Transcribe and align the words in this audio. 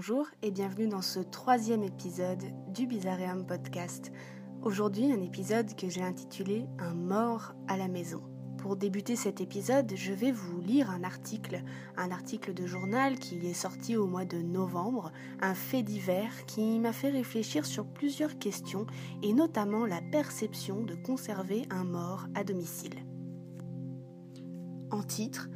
Bonjour 0.00 0.28
et 0.42 0.52
bienvenue 0.52 0.86
dans 0.86 1.02
ce 1.02 1.18
troisième 1.18 1.82
épisode 1.82 2.44
du 2.72 2.86
Bizarreum 2.86 3.44
Podcast. 3.44 4.12
Aujourd'hui, 4.62 5.10
un 5.10 5.20
épisode 5.20 5.74
que 5.74 5.88
j'ai 5.88 6.02
intitulé 6.02 6.68
Un 6.78 6.94
mort 6.94 7.56
à 7.66 7.76
la 7.76 7.88
maison. 7.88 8.22
Pour 8.58 8.76
débuter 8.76 9.16
cet 9.16 9.40
épisode, 9.40 9.92
je 9.96 10.12
vais 10.12 10.30
vous 10.30 10.60
lire 10.60 10.88
un 10.88 11.02
article, 11.02 11.64
un 11.96 12.12
article 12.12 12.54
de 12.54 12.64
journal 12.64 13.18
qui 13.18 13.44
est 13.44 13.54
sorti 13.54 13.96
au 13.96 14.06
mois 14.06 14.24
de 14.24 14.38
novembre, 14.40 15.10
un 15.40 15.54
fait 15.54 15.82
divers 15.82 16.46
qui 16.46 16.78
m'a 16.78 16.92
fait 16.92 17.10
réfléchir 17.10 17.66
sur 17.66 17.84
plusieurs 17.84 18.38
questions 18.38 18.86
et 19.24 19.32
notamment 19.32 19.84
la 19.84 20.00
perception 20.00 20.80
de 20.84 20.94
conserver 20.94 21.66
un 21.70 21.82
mort 21.82 22.28
à 22.36 22.44
domicile. 22.44 23.04
En 24.92 25.02
titre, 25.02 25.48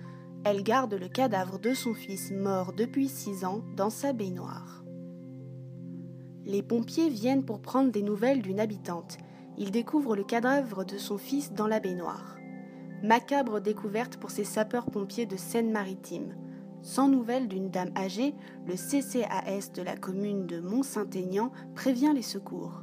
elle 0.45 0.62
garde 0.62 0.95
le 0.95 1.09
cadavre 1.09 1.59
de 1.59 1.73
son 1.73 1.95
fils 1.95 2.32
mort 2.32 2.73
depuis 2.73 3.09
six 3.09 3.45
ans 3.45 3.62
dans 3.77 3.91
sa 3.91 4.12
baignoire. 4.12 4.84
Les 6.45 6.62
pompiers 6.62 7.09
viennent 7.09 7.45
pour 7.45 7.60
prendre 7.60 7.92
des 7.92 8.02
nouvelles 8.02 8.42
d'une 8.42 8.59
habitante. 8.59 9.18
Ils 9.56 9.70
découvrent 9.70 10.16
le 10.16 10.24
cadavre 10.24 10.84
de 10.84 10.98
son 10.98 11.16
fils 11.16 11.52
dans 11.52 11.68
la 11.68 11.78
baignoire. 11.78 12.38
Macabre 13.05 13.60
découverte 13.60 14.16
pour 14.16 14.30
ces 14.30 14.45
sapeurs-pompiers 14.45 15.27
de 15.27 15.37
Seine-Maritime. 15.37 16.34
Sans 16.82 17.06
nouvelles 17.06 17.46
d'une 17.46 17.70
dame 17.70 17.93
âgée, 17.96 18.34
le 18.66 18.74
CCAS 18.74 19.73
de 19.73 19.82
la 19.82 19.96
commune 19.96 20.46
de 20.46 20.59
Mont-Saint-Aignan 20.60 21.52
prévient 21.77 22.12
les 22.12 22.23
secours. 22.23 22.82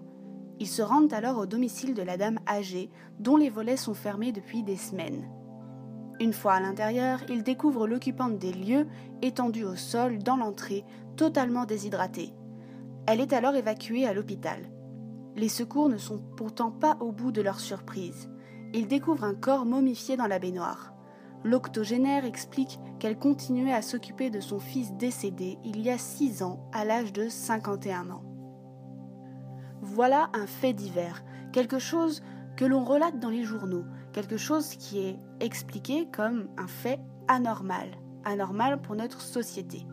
Ils 0.60 0.68
se 0.68 0.82
rendent 0.82 1.14
alors 1.14 1.38
au 1.38 1.46
domicile 1.46 1.94
de 1.94 2.02
la 2.02 2.16
dame 2.16 2.40
âgée, 2.48 2.90
dont 3.20 3.36
les 3.36 3.50
volets 3.50 3.78
sont 3.78 3.94
fermés 3.94 4.32
depuis 4.32 4.64
des 4.64 4.78
semaines. 4.78 5.28
Une 6.20 6.34
fois 6.34 6.54
à 6.54 6.60
l'intérieur, 6.60 7.20
ils 7.30 7.44
découvrent 7.44 7.88
l'occupante 7.88 8.38
des 8.38 8.52
lieux, 8.52 8.88
étendue 9.22 9.64
au 9.64 9.76
sol 9.76 10.20
dans 10.20 10.36
l'entrée, 10.36 10.86
totalement 11.16 11.66
déshydratée. 11.66 12.34
Elle 13.08 13.22
est 13.22 13.34
alors 13.34 13.56
évacuée 13.56 14.06
à 14.06 14.14
l'hôpital. 14.14 14.70
Les 15.36 15.50
secours 15.50 15.90
ne 15.90 15.98
sont 15.98 16.20
pourtant 16.36 16.72
pas 16.72 16.98
au 17.00 17.12
bout 17.12 17.32
de 17.32 17.42
leur 17.42 17.60
surprise 17.60 18.30
il 18.74 18.88
découvre 18.88 19.24
un 19.24 19.34
corps 19.34 19.66
momifié 19.66 20.18
dans 20.18 20.28
la 20.28 20.40
baignoire. 20.40 20.94
L'octogénaire 21.44 22.26
explique 22.26 22.80
qu'elle 23.00 23.18
continuait 23.18 23.74
à 23.74 23.82
s'occuper 23.82 24.30
de 24.30 24.40
son 24.40 24.60
fils 24.60 24.94
décédé 24.94 25.58
il 25.64 25.82
y 25.82 25.90
a 25.90 25.98
six 25.98 26.44
ans 26.44 26.70
à 26.74 26.86
l'âge 26.86 27.14
de 27.14 27.30
51 27.30 28.10
ans. 28.10 28.24
Voilà 29.82 30.30
un 30.34 30.46
fait 30.46 30.74
divers, 30.74 31.24
quelque 31.54 31.80
chose 31.80 32.22
que 32.60 32.66
l'on 32.66 32.84
relate 32.84 33.20
dans 33.20 33.30
les 33.30 33.46
journaux, 33.46 33.86
quelque 34.12 34.36
chose 34.36 34.76
qui 34.76 35.00
est 35.00 35.18
expliqué 35.40 36.10
comme 36.12 36.50
un 36.58 36.68
fait 36.68 37.00
anormal, 37.30 37.88
anormal 38.26 38.82
pour 38.82 38.98
notre 38.98 39.22
société. 39.22 39.88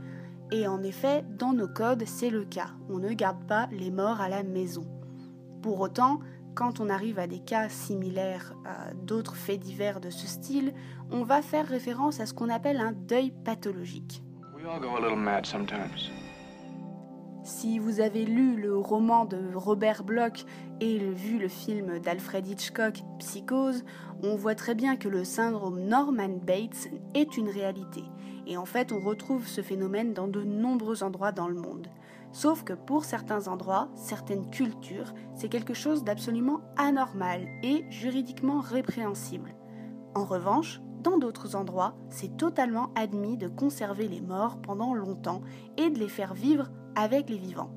Et 0.51 0.67
en 0.67 0.83
effet, 0.83 1.25
dans 1.39 1.53
nos 1.53 1.69
codes, 1.69 2.03
c'est 2.07 2.29
le 2.29 2.45
cas. 2.45 2.71
On 2.89 2.99
ne 2.99 3.13
garde 3.13 3.47
pas 3.47 3.69
les 3.71 3.93
morts 3.93 4.21
à 4.21 4.29
la 4.29 4.43
maison. 4.43 4.85
Pour 5.63 5.79
autant, 5.79 6.19
quand 6.57 6.81
on 6.81 6.89
arrive 6.89 7.21
à 7.21 7.29
des 7.29 7.39
cas 7.39 7.69
similaires 7.69 8.53
à 8.65 8.93
d'autres 8.95 9.37
faits 9.37 9.61
divers 9.61 10.01
de 10.01 10.11
ce 10.11 10.27
style, 10.27 10.75
on 11.13 11.23
va 11.23 11.43
faire 11.43 11.69
référence 11.69 12.19
à 12.19 12.27
ce 12.27 12.35
qu'on 12.35 12.49
appelle 12.49 12.81
un 12.81 12.91
deuil 12.91 13.33
pathologique. 13.45 14.25
Si 17.47 17.79
vous 17.79 18.01
avez 18.01 18.25
lu 18.25 18.57
le 18.61 18.77
roman 18.77 19.25
de 19.25 19.39
Robert 19.55 20.03
Bloch 20.03 20.45
et 20.81 20.99
vu 20.99 21.39
le 21.39 21.47
film 21.47 22.01
d'Alfred 22.01 22.45
Hitchcock, 22.45 23.05
Psychose, 23.21 23.85
on 24.25 24.35
voit 24.35 24.57
très 24.57 24.75
bien 24.75 24.97
que 24.97 25.09
le 25.09 25.23
syndrome 25.23 25.79
Norman 25.79 26.41
Bates 26.45 26.89
est 27.15 27.37
une 27.37 27.49
réalité. 27.49 28.03
Et 28.49 28.57
en 28.57 28.65
fait, 28.65 28.91
on 28.91 28.99
retrouve 28.99 29.47
ce 29.47 29.61
phénomène 29.61 30.13
dans 30.13 30.27
de 30.27 30.43
nombreux 30.43 31.05
endroits 31.05 31.31
dans 31.31 31.47
le 31.47 31.55
monde. 31.55 31.87
Sauf 32.33 32.65
que 32.65 32.73
pour 32.73 33.05
certains 33.05 33.47
endroits, 33.47 33.91
certaines 33.95 34.51
cultures, 34.51 35.15
c'est 35.37 35.49
quelque 35.49 35.73
chose 35.73 36.03
d'absolument 36.03 36.63
anormal 36.77 37.47
et 37.63 37.85
juridiquement 37.91 38.59
répréhensible. 38.59 39.55
En 40.17 40.25
revanche, 40.25 40.81
dans 41.05 41.17
d'autres 41.17 41.55
endroits, 41.55 41.95
c'est 42.11 42.37
totalement 42.37 42.91
admis 42.97 43.37
de 43.37 43.47
conserver 43.47 44.09
les 44.09 44.21
morts 44.21 44.61
pendant 44.61 44.95
longtemps 44.95 45.43
et 45.77 45.91
de 45.91 46.01
les 46.01 46.09
faire 46.09 46.35
vivre 46.35 46.73
avec 46.97 47.31
les 47.31 47.39
vivants. 47.39 47.71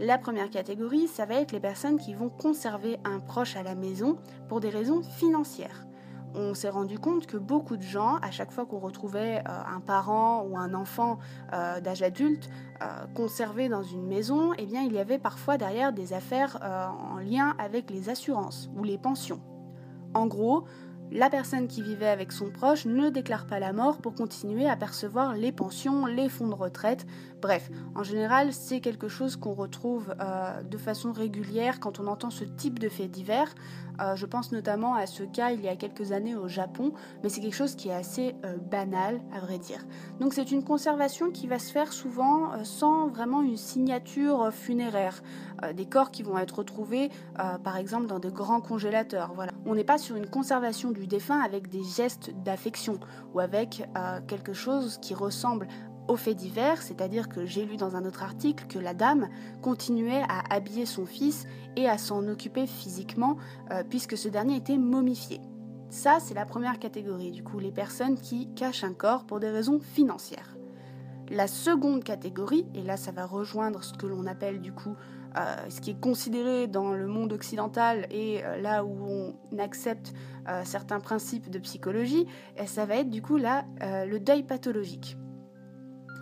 La 0.00 0.16
première 0.16 0.48
catégorie, 0.48 1.06
ça 1.06 1.26
va 1.26 1.34
être 1.34 1.52
les 1.52 1.60
personnes 1.60 1.98
qui 1.98 2.14
vont 2.14 2.30
conserver 2.30 2.98
un 3.04 3.20
proche 3.20 3.56
à 3.56 3.62
la 3.62 3.74
maison 3.74 4.16
pour 4.48 4.60
des 4.60 4.70
raisons 4.70 5.02
financières 5.02 5.86
on 6.34 6.54
s'est 6.54 6.68
rendu 6.68 6.98
compte 6.98 7.26
que 7.26 7.36
beaucoup 7.36 7.76
de 7.76 7.82
gens, 7.82 8.16
à 8.22 8.30
chaque 8.30 8.52
fois 8.52 8.64
qu'on 8.66 8.78
retrouvait 8.78 9.38
euh, 9.38 9.74
un 9.76 9.80
parent 9.80 10.46
ou 10.48 10.56
un 10.56 10.74
enfant 10.74 11.18
euh, 11.52 11.80
d'âge 11.80 12.02
adulte 12.02 12.48
euh, 12.82 12.86
conservé 13.14 13.68
dans 13.68 13.82
une 13.82 14.06
maison, 14.06 14.52
eh 14.58 14.66
bien, 14.66 14.82
il 14.82 14.92
y 14.92 14.98
avait 14.98 15.18
parfois 15.18 15.58
derrière 15.58 15.92
des 15.92 16.12
affaires 16.12 16.58
en 16.62 17.18
lien 17.18 17.54
avec 17.58 17.90
les 17.90 18.08
assurances 18.08 18.70
ou 18.76 18.84
les 18.84 18.98
pensions. 18.98 19.40
En 20.14 20.26
gros, 20.26 20.64
la 21.12 21.30
personne 21.30 21.68
qui 21.68 21.82
vivait 21.82 22.08
avec 22.08 22.32
son 22.32 22.50
proche 22.50 22.86
ne 22.86 23.10
déclare 23.10 23.46
pas 23.46 23.60
la 23.60 23.72
mort 23.72 23.98
pour 23.98 24.14
continuer 24.14 24.68
à 24.68 24.76
percevoir 24.76 25.34
les 25.34 25.52
pensions, 25.52 26.06
les 26.06 26.28
fonds 26.28 26.48
de 26.48 26.54
retraite. 26.54 27.06
Bref, 27.40 27.70
en 27.94 28.02
général, 28.02 28.52
c'est 28.52 28.80
quelque 28.80 29.08
chose 29.08 29.36
qu'on 29.36 29.54
retrouve 29.54 30.14
de 30.64 30.78
façon 30.78 31.12
régulière 31.12 31.80
quand 31.80 32.00
on 32.00 32.06
entend 32.06 32.30
ce 32.30 32.44
type 32.44 32.78
de 32.78 32.88
faits 32.88 33.10
divers. 33.10 33.52
Euh, 34.00 34.16
je 34.16 34.26
pense 34.26 34.52
notamment 34.52 34.94
à 34.94 35.06
ce 35.06 35.22
cas 35.22 35.50
il 35.50 35.60
y 35.60 35.68
a 35.68 35.76
quelques 35.76 36.12
années 36.12 36.34
au 36.34 36.48
Japon, 36.48 36.92
mais 37.22 37.28
c'est 37.28 37.40
quelque 37.40 37.54
chose 37.54 37.74
qui 37.74 37.88
est 37.88 37.94
assez 37.94 38.34
euh, 38.44 38.56
banal 38.56 39.20
à 39.34 39.40
vrai 39.40 39.58
dire. 39.58 39.84
Donc 40.20 40.32
c'est 40.34 40.50
une 40.50 40.64
conservation 40.64 41.30
qui 41.30 41.46
va 41.46 41.58
se 41.58 41.72
faire 41.72 41.92
souvent 41.92 42.52
euh, 42.52 42.64
sans 42.64 43.08
vraiment 43.08 43.42
une 43.42 43.56
signature 43.56 44.52
funéraire. 44.52 45.22
des 45.76 45.86
corps 45.86 46.10
qui 46.10 46.22
vont 46.22 46.38
être 46.38 46.58
retrouvés 46.58 47.10
par 47.62 47.76
exemple 47.76 48.06
dans 48.06 48.18
de 48.18 48.30
grands 48.30 48.60
congélateurs. 48.60 49.32
On 49.64 49.74
n'est 49.74 49.84
pas 49.84 49.98
sur 49.98 50.16
une 50.16 50.26
conservation 50.26 50.90
du 50.90 51.01
défunt 51.06 51.40
avec 51.40 51.68
des 51.68 51.82
gestes 51.82 52.32
d'affection 52.44 52.98
ou 53.34 53.40
avec 53.40 53.88
quelque 54.26 54.52
chose 54.52 54.98
qui 55.00 55.14
ressemble 55.14 55.68
au 56.08 56.16
fait 56.16 56.34
divers, 56.34 56.82
c'est-à-dire 56.82 57.28
que 57.28 57.46
j'ai 57.46 57.64
lu 57.64 57.76
dans 57.76 57.96
un 57.96 58.04
autre 58.04 58.22
article 58.22 58.66
que 58.66 58.78
la 58.78 58.94
dame 58.94 59.28
continuait 59.62 60.22
à 60.28 60.52
habiller 60.52 60.86
son 60.86 61.06
fils 61.06 61.46
et 61.76 61.88
à 61.88 61.98
s'en 61.98 62.26
occuper 62.28 62.66
physiquement 62.66 63.36
euh, 63.70 63.82
puisque 63.88 64.16
ce 64.16 64.28
dernier 64.28 64.56
était 64.56 64.78
momifié. 64.78 65.40
Ça, 65.90 66.18
c'est 66.20 66.34
la 66.34 66.46
première 66.46 66.78
catégorie, 66.78 67.30
du 67.30 67.42
coup, 67.42 67.58
les 67.58 67.70
personnes 67.70 68.18
qui 68.18 68.48
cachent 68.54 68.84
un 68.84 68.94
corps 68.94 69.24
pour 69.24 69.40
des 69.40 69.50
raisons 69.50 69.78
financières. 69.78 70.56
La 71.30 71.46
seconde 71.46 72.02
catégorie, 72.02 72.66
et 72.74 72.82
là 72.82 72.96
ça 72.96 73.12
va 73.12 73.24
rejoindre 73.24 73.84
ce 73.84 73.94
que 73.94 74.06
l'on 74.06 74.26
appelle 74.26 74.60
du 74.60 74.72
coup 74.72 74.96
euh, 75.36 75.56
ce 75.68 75.80
qui 75.80 75.90
est 75.90 76.00
considéré 76.00 76.66
dans 76.66 76.92
le 76.92 77.06
monde 77.06 77.32
occidental 77.32 78.06
et 78.10 78.44
euh, 78.44 78.60
là 78.60 78.84
où 78.84 79.34
on 79.50 79.58
accepte 79.58 80.12
certains 80.64 80.98
principes 80.98 81.50
de 81.50 81.60
psychologie, 81.60 82.26
et 82.56 82.66
ça 82.66 82.84
va 82.84 82.96
être 82.96 83.10
du 83.10 83.22
coup 83.22 83.36
là 83.36 83.64
le 83.80 84.18
deuil 84.18 84.42
pathologique 84.42 85.16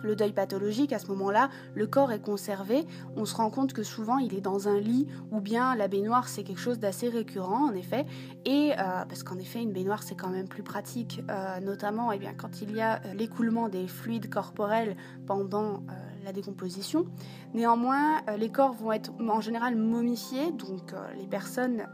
le 0.03 0.15
deuil 0.15 0.33
pathologique, 0.33 0.93
à 0.93 0.99
ce 0.99 1.07
moment-là, 1.07 1.49
le 1.75 1.87
corps 1.87 2.11
est 2.11 2.21
conservé. 2.21 2.85
On 3.15 3.25
se 3.25 3.35
rend 3.35 3.49
compte 3.49 3.73
que 3.73 3.83
souvent 3.83 4.17
il 4.17 4.33
est 4.35 4.41
dans 4.41 4.67
un 4.67 4.79
lit 4.79 5.07
ou 5.31 5.41
bien 5.41 5.75
la 5.75 5.87
baignoire 5.87 6.27
c'est 6.27 6.43
quelque 6.43 6.59
chose 6.59 6.79
d'assez 6.79 7.09
récurrent 7.09 7.69
en 7.69 7.73
effet. 7.73 8.05
Et 8.45 8.71
euh, 8.71 9.05
parce 9.07 9.23
qu'en 9.23 9.37
effet 9.37 9.61
une 9.61 9.71
baignoire 9.71 10.03
c'est 10.03 10.15
quand 10.15 10.29
même 10.29 10.47
plus 10.47 10.63
pratique, 10.63 11.21
euh, 11.29 11.59
notamment 11.59 12.11
eh 12.11 12.19
quand 12.37 12.61
il 12.61 12.75
y 12.75 12.81
a 12.81 13.01
euh, 13.05 13.13
l'écoulement 13.13 13.69
des 13.69 13.87
fluides 13.87 14.29
corporels 14.29 14.95
pendant 15.25 15.83
la 16.23 16.33
décomposition. 16.33 17.05
Néanmoins, 17.53 18.21
les 18.37 18.49
corps 18.49 18.73
vont 18.73 18.91
être 18.91 19.11
en 19.19 19.41
général 19.41 19.75
momifiés, 19.75 20.51
donc 20.51 20.93
les 21.17 21.27
personnes 21.27 21.87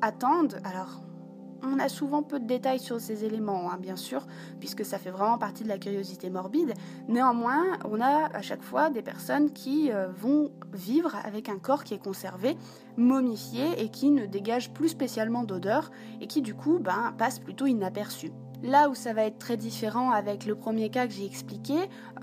attendent. 0.00 0.60
Alors 0.64 1.04
on 1.66 1.78
a 1.78 1.88
souvent 1.88 2.22
peu 2.22 2.38
de 2.38 2.46
détails 2.46 2.78
sur 2.78 3.00
ces 3.00 3.24
éléments, 3.24 3.70
hein, 3.70 3.78
bien 3.80 3.96
sûr, 3.96 4.26
puisque 4.60 4.84
ça 4.84 4.98
fait 4.98 5.10
vraiment 5.10 5.38
partie 5.38 5.64
de 5.64 5.68
la 5.68 5.78
curiosité 5.78 6.30
morbide. 6.30 6.74
Néanmoins, 7.08 7.78
on 7.84 8.00
a 8.00 8.26
à 8.34 8.42
chaque 8.42 8.62
fois 8.62 8.90
des 8.90 9.02
personnes 9.02 9.52
qui 9.52 9.90
euh, 9.90 10.08
vont 10.08 10.52
vivre 10.72 11.14
avec 11.24 11.48
un 11.48 11.58
corps 11.58 11.84
qui 11.84 11.94
est 11.94 12.02
conservé, 12.02 12.56
momifié 12.96 13.82
et 13.82 13.88
qui 13.88 14.10
ne 14.10 14.26
dégage 14.26 14.72
plus 14.72 14.90
spécialement 14.90 15.44
d'odeur 15.44 15.90
et 16.20 16.26
qui 16.26 16.42
du 16.42 16.54
coup 16.54 16.78
ben, 16.78 17.14
passe 17.16 17.38
plutôt 17.38 17.66
inaperçu. 17.66 18.30
Là 18.64 18.88
où 18.88 18.94
ça 18.94 19.12
va 19.12 19.24
être 19.24 19.36
très 19.38 19.58
différent 19.58 20.10
avec 20.10 20.46
le 20.46 20.54
premier 20.54 20.88
cas 20.88 21.06
que 21.06 21.12
j'ai 21.12 21.26
expliqué, 21.26 21.74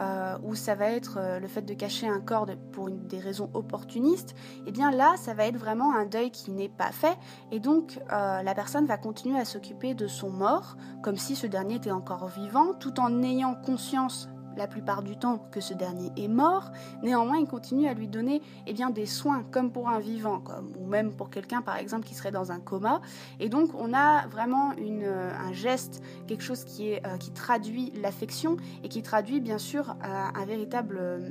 euh, 0.02 0.36
où 0.44 0.56
ça 0.56 0.74
va 0.74 0.88
être 0.88 1.20
euh, 1.20 1.40
le 1.40 1.48
fait 1.48 1.62
de 1.62 1.76
cacher 1.76 2.08
un 2.08 2.20
corps 2.20 2.48
pour 2.72 2.90
des 2.90 3.20
raisons 3.20 3.52
opportunistes, 3.54 4.34
eh 4.66 4.72
bien 4.72 4.90
là, 4.90 5.14
ça 5.18 5.36
va 5.36 5.46
être 5.46 5.58
vraiment 5.58 5.94
un 5.94 6.08
deuil 6.08 6.32
qui 6.32 6.50
n'est 6.50 6.68
pas 6.68 6.92
fait, 6.92 7.16
et 7.52 7.60
donc 7.60 8.00
euh, 8.12 8.42
la 8.42 8.56
personne 8.56 8.88
va 8.88 8.98
continuer 8.98 9.40
à 9.40 9.46
s'occuper 9.46 9.94
de 9.94 10.08
son 10.08 10.32
mort, 10.32 10.78
comme 11.04 11.16
si 11.16 11.36
ce 11.36 11.46
dernier 11.46 11.76
était 11.76 11.92
encore 11.92 12.28
vivant, 12.28 12.74
tout 12.74 13.00
en 13.00 13.22
ayant 13.22 13.54
conscience 13.54 14.28
la 14.58 14.68
plupart 14.68 15.04
du 15.04 15.18
temps 15.18 15.40
que 15.52 15.62
ce 15.62 15.74
dernier 15.74 16.12
est 16.18 16.28
mort, 16.28 16.72
néanmoins 17.04 17.38
il 17.38 17.48
continue 17.48 17.88
à 17.88 17.94
lui 17.94 18.08
donner 18.08 18.42
eh 18.68 18.74
bien, 18.74 18.90
des 18.90 19.06
soins 19.06 19.44
comme 19.52 19.72
pour 19.72 19.90
un 19.90 20.00
vivant, 20.00 20.44
ou 20.80 20.86
même 20.86 21.14
pour 21.14 21.30
quelqu'un 21.30 21.62
par 21.62 21.78
exemple 21.78 22.06
qui 22.06 22.16
serait 22.16 22.32
dans 22.32 22.52
un 22.52 22.60
coma. 22.60 23.02
Et 23.40 23.50
donc 23.50 23.72
on 23.78 23.94
a 23.94 24.28
vraiment 24.28 24.74
une, 24.74 25.04
euh, 25.04 25.32
un 25.38 25.54
geste, 25.54 26.02
quelque 26.28 26.44
chose 26.44 26.64
qui, 26.64 26.90
est, 26.90 27.06
euh, 27.06 27.18
qui 27.18 27.32
traduit 27.32 27.92
l'affection 28.02 28.58
et 28.84 28.90
qui 28.90 29.02
traduit 29.02 29.40
bien 29.40 29.58
sûr 29.58 29.90
euh, 29.90 30.24
un 30.36 30.46
véritable 30.46 31.22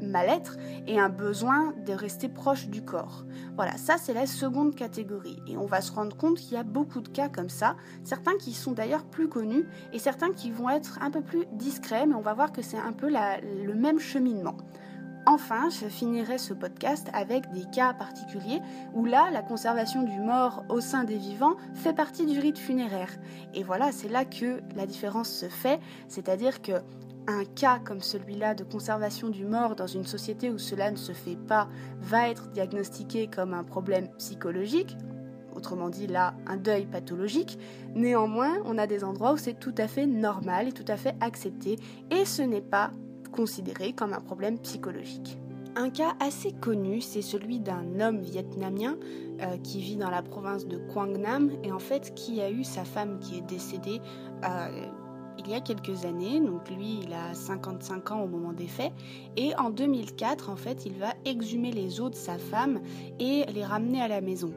mal-être 0.00 0.56
et 0.86 0.98
un 0.98 1.08
besoin 1.08 1.72
de 1.86 1.92
rester 1.92 2.28
proche 2.28 2.68
du 2.68 2.82
corps. 2.82 3.24
Voilà, 3.56 3.76
ça 3.76 3.96
c'est 3.98 4.14
la 4.14 4.26
seconde 4.26 4.74
catégorie. 4.74 5.38
Et 5.46 5.56
on 5.56 5.66
va 5.66 5.80
se 5.80 5.92
rendre 5.92 6.16
compte 6.16 6.38
qu'il 6.38 6.54
y 6.54 6.56
a 6.56 6.62
beaucoup 6.62 7.00
de 7.00 7.08
cas 7.08 7.28
comme 7.28 7.48
ça, 7.48 7.76
certains 8.04 8.36
qui 8.38 8.52
sont 8.52 8.72
d'ailleurs 8.72 9.04
plus 9.04 9.28
connus 9.28 9.66
et 9.92 9.98
certains 9.98 10.32
qui 10.32 10.50
vont 10.50 10.70
être 10.70 10.98
un 11.02 11.10
peu 11.10 11.20
plus 11.20 11.46
discrets, 11.52 12.06
mais 12.06 12.14
on 12.14 12.20
va 12.20 12.34
voir 12.34 12.52
que 12.52 12.62
c'est 12.62 12.78
un 12.78 12.92
peu 12.92 13.08
le 13.08 13.74
même 13.74 13.98
cheminement. 13.98 14.56
Enfin, 15.26 15.68
je 15.68 15.86
finirai 15.86 16.38
ce 16.38 16.54
podcast 16.54 17.08
avec 17.12 17.52
des 17.52 17.64
cas 17.64 17.92
particuliers 17.92 18.60
où 18.94 19.04
là, 19.04 19.30
la 19.30 19.42
conservation 19.42 20.02
du 20.02 20.18
mort 20.18 20.64
au 20.70 20.80
sein 20.80 21.04
des 21.04 21.18
vivants 21.18 21.56
fait 21.74 21.92
partie 21.92 22.24
du 22.24 22.38
rite 22.40 22.58
funéraire. 22.58 23.10
Et 23.52 23.62
voilà, 23.62 23.92
c'est 23.92 24.08
là 24.08 24.24
que 24.24 24.60
la 24.74 24.86
différence 24.86 25.28
se 25.28 25.46
fait, 25.46 25.78
c'est-à-dire 26.08 26.62
que 26.62 26.72
un 27.30 27.44
cas 27.44 27.78
comme 27.78 28.00
celui-là 28.00 28.54
de 28.54 28.64
conservation 28.64 29.28
du 29.28 29.44
mort 29.44 29.76
dans 29.76 29.86
une 29.86 30.04
société 30.04 30.50
où 30.50 30.58
cela 30.58 30.90
ne 30.90 30.96
se 30.96 31.12
fait 31.12 31.36
pas 31.36 31.68
va 32.00 32.28
être 32.28 32.48
diagnostiqué 32.50 33.28
comme 33.28 33.54
un 33.54 33.64
problème 33.64 34.08
psychologique, 34.18 34.96
autrement 35.54 35.88
dit 35.88 36.06
là 36.06 36.34
un 36.46 36.56
deuil 36.56 36.86
pathologique. 36.86 37.58
Néanmoins, 37.94 38.58
on 38.64 38.78
a 38.78 38.86
des 38.86 39.04
endroits 39.04 39.32
où 39.32 39.36
c'est 39.36 39.58
tout 39.58 39.74
à 39.78 39.88
fait 39.88 40.06
normal 40.06 40.68
et 40.68 40.72
tout 40.72 40.84
à 40.88 40.96
fait 40.96 41.14
accepté 41.20 41.78
et 42.10 42.24
ce 42.24 42.42
n'est 42.42 42.60
pas 42.60 42.90
considéré 43.32 43.92
comme 43.92 44.12
un 44.12 44.20
problème 44.20 44.58
psychologique. 44.58 45.38
Un 45.76 45.90
cas 45.90 46.14
assez 46.18 46.52
connu, 46.52 47.00
c'est 47.00 47.22
celui 47.22 47.60
d'un 47.60 48.00
homme 48.00 48.20
vietnamien 48.20 48.96
euh, 49.40 49.56
qui 49.62 49.80
vit 49.80 49.96
dans 49.96 50.10
la 50.10 50.20
province 50.20 50.66
de 50.66 50.78
Quang 50.92 51.16
Nam 51.16 51.52
et 51.62 51.70
en 51.70 51.78
fait 51.78 52.12
qui 52.14 52.40
a 52.40 52.50
eu 52.50 52.64
sa 52.64 52.84
femme 52.84 53.20
qui 53.20 53.38
est 53.38 53.46
décédée 53.46 54.00
euh, 54.44 54.86
il 55.40 55.50
y 55.50 55.54
a 55.54 55.60
quelques 55.60 56.04
années, 56.04 56.40
donc 56.40 56.68
lui 56.70 57.00
il 57.02 57.12
a 57.12 57.34
55 57.34 58.10
ans 58.12 58.22
au 58.22 58.28
moment 58.28 58.52
des 58.52 58.66
faits, 58.66 58.92
et 59.36 59.54
en 59.56 59.70
2004 59.70 60.50
en 60.50 60.56
fait 60.56 60.84
il 60.86 60.98
va 60.98 61.14
exhumer 61.24 61.72
les 61.72 62.00
os 62.00 62.10
de 62.10 62.16
sa 62.16 62.38
femme 62.38 62.80
et 63.18 63.44
les 63.52 63.64
ramener 63.64 64.02
à 64.02 64.08
la 64.08 64.20
maison. 64.20 64.52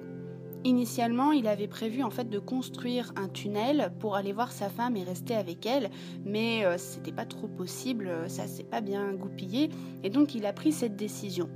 Initialement, 0.65 1.33
il 1.33 1.47
avait 1.47 1.67
prévu 1.67 2.03
en 2.03 2.09
fait 2.09 2.29
de 2.29 2.39
construire 2.39 3.11
un 3.17 3.27
tunnel 3.27 3.91
pour 3.99 4.15
aller 4.15 4.31
voir 4.31 4.53
sa 4.53 4.69
femme 4.69 4.95
et 4.95 5.03
rester 5.03 5.35
avec 5.35 5.65
elle, 5.65 5.89
mais 6.23 6.63
euh, 6.63 6.77
c'était 6.77 7.11
pas 7.11 7.25
trop 7.25 7.47
possible, 7.47 8.09
ça 8.27 8.47
s'est 8.47 8.63
pas 8.63 8.79
bien 8.79 9.11
goupillé, 9.11 9.69
et 10.03 10.09
donc 10.09 10.35
il 10.35 10.45
a 10.45 10.53
pris 10.53 10.71
cette 10.71 10.95
décision. 10.95 11.49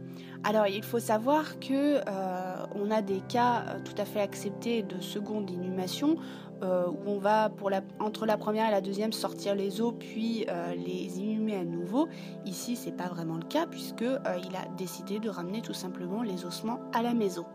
Alors, 0.44 0.68
il 0.68 0.84
faut 0.84 1.00
savoir 1.00 1.60
que 1.60 1.98
euh, 1.98 2.66
on 2.76 2.92
a 2.92 3.02
des 3.02 3.22
cas 3.22 3.64
euh, 3.68 3.80
tout 3.84 3.96
à 3.98 4.06
fait 4.06 4.22
acceptés 4.22 4.84
de 4.84 5.00
seconde 5.00 5.50
inhumation 5.50 6.18
euh, 6.64 6.88
où 6.88 7.10
on 7.12 7.20
va 7.20 7.52
entre 8.00 8.26
la 8.26 8.38
première 8.38 8.68
et 8.68 8.72
la 8.72 8.82
deuxième 8.82 9.14
sortir 9.14 9.54
les 9.54 9.80
os 9.80 9.94
puis 9.98 10.46
euh, 10.50 10.74
les 10.74 11.20
inhumer 11.20 11.56
à 11.56 11.64
nouveau. 11.64 12.08
Ici, 12.46 12.76
c'est 12.76 12.92
pas 12.92 13.08
vraiment 13.08 13.36
le 13.36 13.44
cas 13.44 13.68
puisque 13.68 14.02
euh, 14.02 14.18
il 14.44 14.56
a 14.56 14.68
décidé 14.76 15.20
de 15.20 15.30
ramener 15.30 15.62
tout 15.62 15.74
simplement 15.74 16.24
les 16.24 16.46
ossements 16.46 16.80
à 16.94 17.04
la 17.04 17.14
maison. 17.14 17.46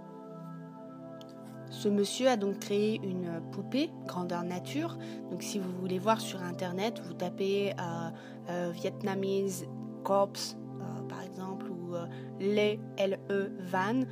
Ce 1.71 1.89
monsieur 1.89 2.29
a 2.29 2.37
donc 2.37 2.61
créé 2.61 3.01
une 3.03 3.41
poupée 3.51 3.91
grandeur 4.07 4.45
nature. 4.45 4.97
Donc 5.31 5.43
si 5.43 5.59
vous 5.59 5.73
voulez 5.81 5.99
voir 5.99 6.21
sur 6.21 6.43
internet, 6.43 7.01
vous 7.05 7.15
tapez 7.15 7.73
Vietnamese 8.73 9.65
corpse 10.05 10.59
par 11.09 11.23
exemple 11.23 11.71
ou 11.71 11.95
les 12.39 12.79
LE 12.99 13.51
van 13.71 14.03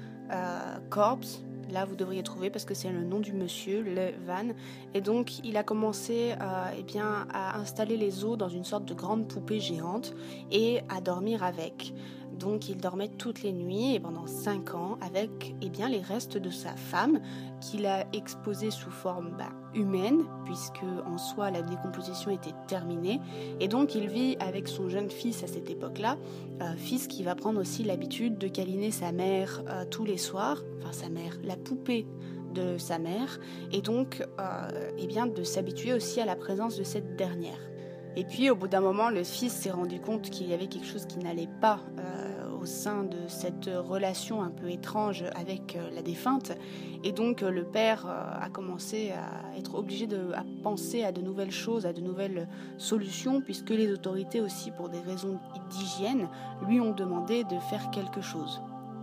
corpse 0.88 1.44
Là, 1.72 1.84
vous 1.84 1.96
devriez 1.96 2.22
trouver 2.22 2.50
parce 2.50 2.64
que 2.64 2.74
c'est 2.74 2.90
le 2.90 3.04
nom 3.04 3.20
du 3.20 3.32
monsieur, 3.32 3.82
le 3.82 4.10
Van. 4.26 4.48
Et 4.94 5.00
donc, 5.00 5.38
il 5.44 5.56
a 5.56 5.62
commencé 5.62 6.32
euh, 6.40 6.64
eh 6.76 6.98
à 6.98 7.58
installer 7.58 7.96
les 7.96 8.24
os 8.24 8.36
dans 8.36 8.48
une 8.48 8.64
sorte 8.64 8.84
de 8.84 8.94
grande 8.94 9.28
poupée 9.28 9.60
géante 9.60 10.14
et 10.50 10.80
à 10.88 11.00
dormir 11.00 11.44
avec. 11.44 11.92
Donc 12.40 12.70
il 12.70 12.78
dormait 12.78 13.08
toutes 13.08 13.42
les 13.42 13.52
nuits 13.52 13.94
et 13.94 14.00
pendant 14.00 14.26
5 14.26 14.74
ans 14.74 14.98
avec 15.02 15.54
eh 15.60 15.68
bien, 15.68 15.88
les 15.88 16.00
restes 16.00 16.38
de 16.38 16.48
sa 16.48 16.74
femme 16.74 17.20
qu'il 17.60 17.84
a 17.84 18.06
exposé 18.14 18.70
sous 18.70 18.90
forme 18.90 19.36
bah, 19.38 19.52
humaine 19.74 20.24
puisque 20.46 20.82
en 21.06 21.18
soi 21.18 21.50
la 21.50 21.60
décomposition 21.60 22.30
était 22.30 22.54
terminée 22.66 23.20
et 23.60 23.68
donc 23.68 23.94
il 23.94 24.08
vit 24.08 24.36
avec 24.40 24.68
son 24.68 24.88
jeune 24.88 25.10
fils 25.10 25.44
à 25.44 25.46
cette 25.46 25.68
époque-là, 25.68 26.16
euh, 26.62 26.74
fils 26.76 27.06
qui 27.06 27.22
va 27.22 27.34
prendre 27.34 27.60
aussi 27.60 27.84
l'habitude 27.84 28.38
de 28.38 28.48
câliner 28.48 28.90
sa 28.90 29.12
mère 29.12 29.62
euh, 29.68 29.84
tous 29.84 30.04
les 30.04 30.18
soirs, 30.18 30.62
enfin 30.78 30.92
sa 30.92 31.10
mère, 31.10 31.36
la 31.44 31.56
poupée 31.56 32.06
de 32.54 32.78
sa 32.78 32.98
mère 32.98 33.38
et 33.70 33.82
donc 33.82 34.26
euh, 34.40 34.90
eh 34.98 35.06
bien, 35.06 35.26
de 35.26 35.44
s'habituer 35.44 35.92
aussi 35.92 36.20
à 36.20 36.24
la 36.24 36.36
présence 36.36 36.76
de 36.76 36.84
cette 36.84 37.16
dernière. 37.16 37.60
Et 38.16 38.24
puis 38.24 38.50
au 38.50 38.56
bout 38.56 38.68
d'un 38.68 38.80
moment, 38.80 39.10
le 39.10 39.24
fils 39.24 39.52
s'est 39.52 39.70
rendu 39.70 40.00
compte 40.00 40.30
qu'il 40.30 40.48
y 40.48 40.54
avait 40.54 40.66
quelque 40.66 40.86
chose 40.86 41.06
qui 41.06 41.18
n'allait 41.18 41.48
pas 41.60 41.80
au 42.60 42.66
sein 42.66 43.04
de 43.04 43.26
cette 43.26 43.70
relation 43.72 44.42
un 44.42 44.50
peu 44.50 44.70
étrange 44.70 45.24
avec 45.34 45.76
euh, 45.76 45.90
la 45.94 46.02
défunte. 46.02 46.52
Et 47.04 47.12
donc 47.12 47.42
euh, 47.42 47.50
le 47.50 47.64
père 47.64 48.06
euh, 48.06 48.44
a 48.44 48.50
commencé 48.50 49.12
à 49.12 49.56
être 49.58 49.74
obligé 49.74 50.06
de 50.06 50.32
à 50.34 50.44
penser 50.62 51.02
à 51.02 51.12
de 51.12 51.22
nouvelles 51.22 51.50
choses, 51.50 51.86
à 51.86 51.92
de 51.92 52.00
nouvelles 52.00 52.48
solutions, 52.76 53.40
puisque 53.40 53.70
les 53.70 53.90
autorités 53.90 54.40
aussi, 54.40 54.70
pour 54.70 54.88
des 54.88 55.00
raisons 55.00 55.38
d'hygiène, 55.70 56.28
lui 56.66 56.80
ont 56.80 56.92
demandé 56.92 57.44
de 57.44 57.58
faire 57.70 57.90
quelque 57.90 58.20
chose. 58.20 58.60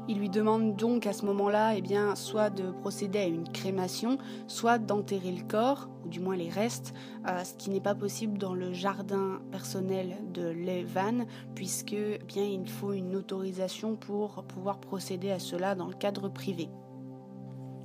Il 0.10 0.20
lui 0.20 0.30
demande 0.30 0.78
donc 0.78 1.06
à 1.06 1.12
ce 1.12 1.26
moment-là, 1.26 1.76
eh 1.76 1.84
soit 2.16 2.50
de 2.50 2.72
procéder 2.72 3.20
à 3.20 3.26
une 3.26 3.48
crémation, 3.50 4.18
soit 4.48 4.78
d'enterrer 4.78 5.34
le 5.34 5.44
corps, 5.44 5.90
ou 6.06 6.08
du 6.08 6.22
moins 6.22 6.38
les 6.38 6.50
restes, 6.50 6.94
euh, 7.28 7.44
ce 7.44 7.54
qui 7.56 7.70
n'est 7.70 7.82
pas 7.82 7.96
possible 7.96 8.38
dans 8.38 8.54
le 8.54 8.72
jardin 8.72 9.42
personnel 9.52 10.16
de 10.34 10.48
Levan, 10.48 11.26
puisque 11.56 11.94
eh 11.94 12.20
il 12.36 12.70
faut 12.70 12.94
une 12.94 13.18
autorisation 13.18 13.98
pour 13.98 14.44
pouvoir 14.46 14.80
procéder 14.80 15.32
à 15.32 15.40
cela 15.40 15.76
dans 15.76 15.88
le 15.88 15.96
cadre 15.96 16.30
privé. 16.30 16.70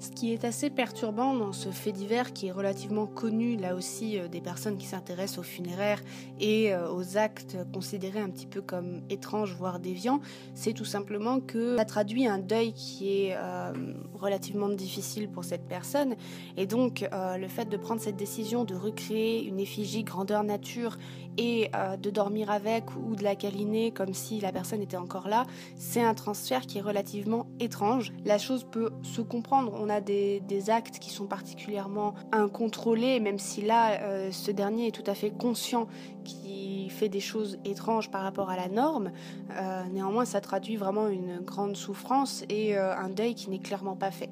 Ce 0.03 0.11
qui 0.11 0.33
est 0.33 0.45
assez 0.45 0.69
perturbant 0.69 1.33
dans 1.33 1.53
ce 1.53 1.69
fait 1.69 1.93
divers 1.93 2.33
qui 2.33 2.49
est 2.49 2.51
relativement 2.51 3.07
connu 3.07 3.55
là 3.57 3.77
aussi 3.77 4.19
euh, 4.19 4.27
des 4.27 4.41
personnes 4.41 4.77
qui 4.77 4.87
s'intéressent 4.87 5.39
aux 5.39 5.45
funéraires 5.45 6.03
et 6.41 6.75
euh, 6.75 6.93
aux 6.93 7.17
actes 7.17 7.57
considérés 7.73 8.19
un 8.19 8.29
petit 8.29 8.49
peu 8.49 8.63
comme 8.63 9.03
étranges 9.11 9.55
voire 9.55 9.79
déviants, 9.79 10.21
c'est 10.55 10.73
tout 10.73 10.85
simplement 10.85 11.39
que 11.39 11.77
ça 11.77 11.85
traduit 11.85 12.27
un 12.27 12.39
deuil 12.39 12.73
qui 12.73 13.13
est 13.13 13.37
euh, 13.37 13.73
relativement 14.13 14.71
difficile 14.71 15.29
pour 15.29 15.45
cette 15.45 15.69
personne. 15.69 16.17
Et 16.57 16.67
donc 16.67 17.09
le 17.13 17.47
fait 17.47 17.67
de 17.67 17.77
prendre 17.77 18.01
cette 18.01 18.17
décision 18.17 18.65
de 18.65 18.75
recréer 18.75 19.45
une 19.47 19.61
effigie 19.61 20.03
grandeur 20.03 20.43
nature 20.43 20.99
et 21.39 21.71
de 22.01 22.11
dormir 22.11 22.51
avec 22.51 22.85
ou 22.97 23.17
de 23.17 23.23
la 23.23 23.35
câliner 23.35 23.91
comme 23.91 24.15
si 24.15 24.41
la 24.41 24.53
personne 24.53 24.83
était 24.83 24.97
encore 24.97 25.29
là, 25.29 25.47
c'est 25.77 26.03
un 26.03 26.15
transfert 26.15 26.63
qui 26.63 26.79
est 26.79 26.83
relativement 26.83 27.47
étrange. 27.61 28.13
La 28.25 28.39
chose 28.39 28.67
peut 28.71 28.91
se 29.03 29.21
comprendre, 29.21 29.73
on 29.75 29.89
a 29.89 30.01
des, 30.01 30.41
actes 30.69 30.99
qui 30.99 31.11
sont 31.11 31.27
particulièrement 31.27 32.15
incontrôlés, 32.31 33.19
même 33.19 33.39
si 33.39 33.63
là, 33.63 34.01
euh, 34.03 34.31
ce 34.31 34.51
dernier 34.51 34.89
est 34.89 34.91
tout 34.91 35.09
à 35.11 35.15
fait 35.15 35.31
conscient 35.31 35.89
qu'il 36.25 36.91
fait 36.91 37.09
des 37.09 37.21
choses 37.21 37.59
étranges 37.65 38.11
par 38.11 38.23
rapport 38.23 38.51
à 38.51 38.57
la 38.57 38.69
norme, 38.69 39.11
euh, 39.51 39.83
néanmoins, 39.91 40.25
ça 40.25 40.41
traduit 40.41 40.77
vraiment 40.77 41.09
une 41.09 41.41
grande 41.41 41.77
souffrance 41.77 42.45
et 42.49 42.77
euh, 42.77 42.97
un 42.97 43.09
deuil 43.09 43.35
qui 43.35 43.51
n'est 43.51 43.59
clairement 43.59 43.97
pas 43.97 44.11
fait. 44.11 44.31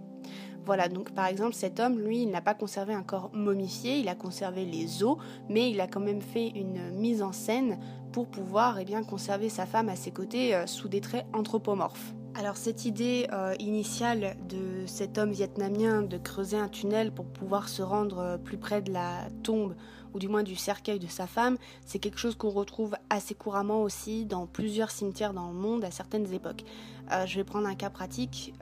Voilà, 0.64 0.88
donc 0.88 1.12
par 1.12 1.26
exemple, 1.26 1.54
cet 1.54 1.80
homme, 1.80 1.98
lui, 1.98 2.22
il 2.22 2.30
n'a 2.30 2.40
pas 2.40 2.54
conservé 2.54 2.94
un 2.94 3.02
corps 3.02 3.30
momifié, 3.32 3.98
il 3.98 4.08
a 4.08 4.14
conservé 4.14 4.64
les 4.64 5.02
os, 5.02 5.16
mais 5.48 5.70
il 5.70 5.80
a 5.80 5.86
quand 5.86 6.00
même 6.00 6.22
fait 6.22 6.48
une 6.48 6.90
mise 6.92 7.22
en 7.22 7.32
scène 7.32 7.78
pour 8.12 8.26
pouvoir 8.28 8.78
eh 8.78 8.84
bien, 8.84 9.02
conserver 9.02 9.48
sa 9.48 9.66
femme 9.66 9.88
à 9.88 9.96
ses 9.96 10.10
côtés 10.10 10.60
sous 10.66 10.88
des 10.88 11.00
traits 11.00 11.26
anthropomorphes. 11.32 12.14
Alors 12.36 12.56
cette 12.56 12.84
idée 12.84 13.26
euh, 13.32 13.54
initiale 13.58 14.36
de 14.48 14.86
cet 14.86 15.18
homme 15.18 15.32
vietnamien 15.32 16.02
de 16.02 16.16
creuser 16.16 16.56
un 16.56 16.68
tunnel 16.68 17.12
pour 17.12 17.26
pouvoir 17.26 17.68
se 17.68 17.82
rendre 17.82 18.18
euh, 18.18 18.38
plus 18.38 18.56
près 18.56 18.80
de 18.82 18.92
la 18.92 19.28
tombe 19.42 19.74
ou 20.14 20.18
du 20.18 20.28
moins 20.28 20.44
du 20.44 20.56
cercueil 20.56 20.98
de 20.98 21.06
sa 21.06 21.26
femme, 21.26 21.56
c'est 21.84 21.98
quelque 21.98 22.18
chose 22.18 22.36
qu'on 22.36 22.50
retrouve 22.50 22.96
assez 23.10 23.34
couramment 23.34 23.82
aussi 23.82 24.26
dans 24.26 24.46
plusieurs 24.46 24.90
cimetières 24.90 25.32
dans 25.34 25.48
le 25.48 25.54
monde 25.54 25.84
à 25.84 25.90
certaines 25.90 26.32
époques. 26.32 26.64
Euh, 27.12 27.26
je 27.26 27.36
vais 27.36 27.44
prendre 27.44 27.68
un 27.68 27.74
cas 27.74 27.90
pratique. 27.90 28.54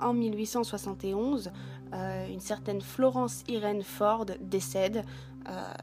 en 0.00 0.12
1871, 0.12 1.50
une 1.92 2.40
certaine 2.40 2.80
Florence 2.80 3.42
Irene 3.48 3.82
Ford 3.82 4.26
décède. 4.40 5.02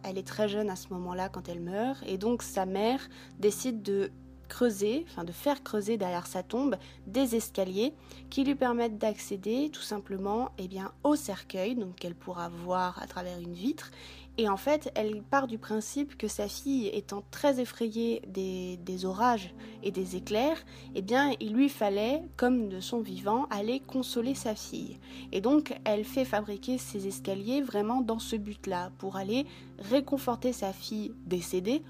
elle 0.03 0.17
est 0.17 0.27
très 0.27 0.47
jeune 0.47 0.69
à 0.69 0.75
ce 0.75 0.87
moment-là 0.93 1.29
quand 1.29 1.49
elle 1.49 1.61
meurt 1.61 2.03
et 2.05 2.17
donc 2.17 2.43
sa 2.43 2.65
mère 2.65 2.99
décide 3.39 3.81
de 3.81 4.11
creuser, 4.47 5.05
enfin 5.09 5.23
de 5.23 5.31
faire 5.31 5.63
creuser 5.63 5.97
derrière 5.97 6.27
sa 6.27 6.43
tombe 6.43 6.75
des 7.07 7.35
escaliers 7.35 7.93
qui 8.29 8.43
lui 8.43 8.55
permettent 8.55 8.97
d'accéder 8.97 9.69
tout 9.71 9.81
simplement 9.81 10.51
eh 10.57 10.67
bien, 10.67 10.91
au 11.03 11.15
cercueil, 11.15 11.75
donc 11.75 11.95
qu'elle 11.95 12.15
pourra 12.15 12.49
voir 12.49 13.01
à 13.01 13.07
travers 13.07 13.39
une 13.39 13.53
vitre. 13.53 13.91
Et 14.37 14.49
en 14.49 14.57
fait, 14.57 14.91
elle 14.95 15.23
part 15.23 15.47
du 15.47 15.57
principe 15.57 16.17
que 16.17 16.27
sa 16.27 16.49
fille 16.49 16.87
étant 16.87 17.23
très 17.31 17.61
effrayée 17.61 18.21
des, 18.27 18.77
des 18.77 19.05
orages 19.05 19.53
et 19.81 19.91
des 19.91 20.17
éclairs, 20.17 20.57
eh 20.93 21.01
bien, 21.01 21.31
il 21.39 21.53
lui 21.53 21.69
fallait, 21.69 22.21
comme 22.35 22.67
de 22.67 22.81
son 22.81 22.99
vivant, 22.99 23.47
aller 23.49 23.79
consoler 23.79 24.35
sa 24.35 24.53
fille. 24.53 24.99
Et 25.31 25.39
donc, 25.39 25.79
elle 25.85 26.03
fait 26.03 26.25
fabriquer 26.25 26.77
ces 26.77 27.07
escaliers 27.07 27.61
vraiment 27.61 28.01
dans 28.01 28.19
ce 28.19 28.35
but-là, 28.35 28.91
pour 28.97 29.15
aller 29.15 29.45
réconforter 29.79 30.51
sa 30.51 30.73
fille 30.73 31.13
décédée 31.25 31.81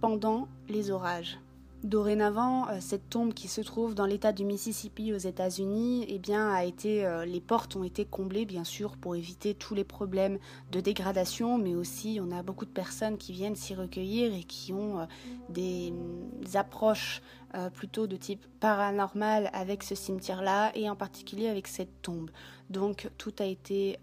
pendant 0.00 0.48
les 0.70 0.90
orages. 0.90 1.38
Dorénavant, 1.82 2.68
euh, 2.68 2.76
cette 2.80 3.08
tombe 3.08 3.32
qui 3.32 3.48
se 3.48 3.62
trouve 3.62 3.94
dans 3.94 4.04
l'État 4.04 4.32
du 4.32 4.44
Mississippi 4.44 5.14
aux 5.14 5.18
États-Unis, 5.18 6.04
eh 6.08 6.18
bien, 6.18 6.52
a 6.52 6.64
été, 6.64 7.06
euh, 7.06 7.24
les 7.24 7.40
portes 7.40 7.74
ont 7.74 7.84
été 7.84 8.04
comblées 8.04 8.44
bien 8.44 8.64
sûr 8.64 8.98
pour 8.98 9.16
éviter 9.16 9.54
tous 9.54 9.74
les 9.74 9.84
problèmes 9.84 10.38
de 10.72 10.80
dégradation, 10.80 11.56
mais 11.56 11.74
aussi 11.74 12.20
on 12.22 12.32
a 12.32 12.42
beaucoup 12.42 12.66
de 12.66 12.70
personnes 12.70 13.16
qui 13.16 13.32
viennent 13.32 13.56
s'y 13.56 13.74
recueillir 13.74 14.34
et 14.34 14.44
qui 14.44 14.74
ont 14.74 15.00
euh, 15.00 15.04
des, 15.48 15.94
des 16.42 16.56
approches 17.52 17.70
plutôt 17.80 18.06
de 18.06 18.16
type 18.16 18.46
paranormal 18.60 19.48
avec 19.52 19.82
ce 19.82 19.94
cimetière-là 19.94 20.70
et 20.74 20.90
en 20.90 20.96
particulier 20.96 21.48
avec 21.48 21.66
cette 21.66 22.02
tombe. 22.02 22.30
Donc 22.68 23.10
tout 23.16 23.32
a 23.38 23.44
été 23.44 23.98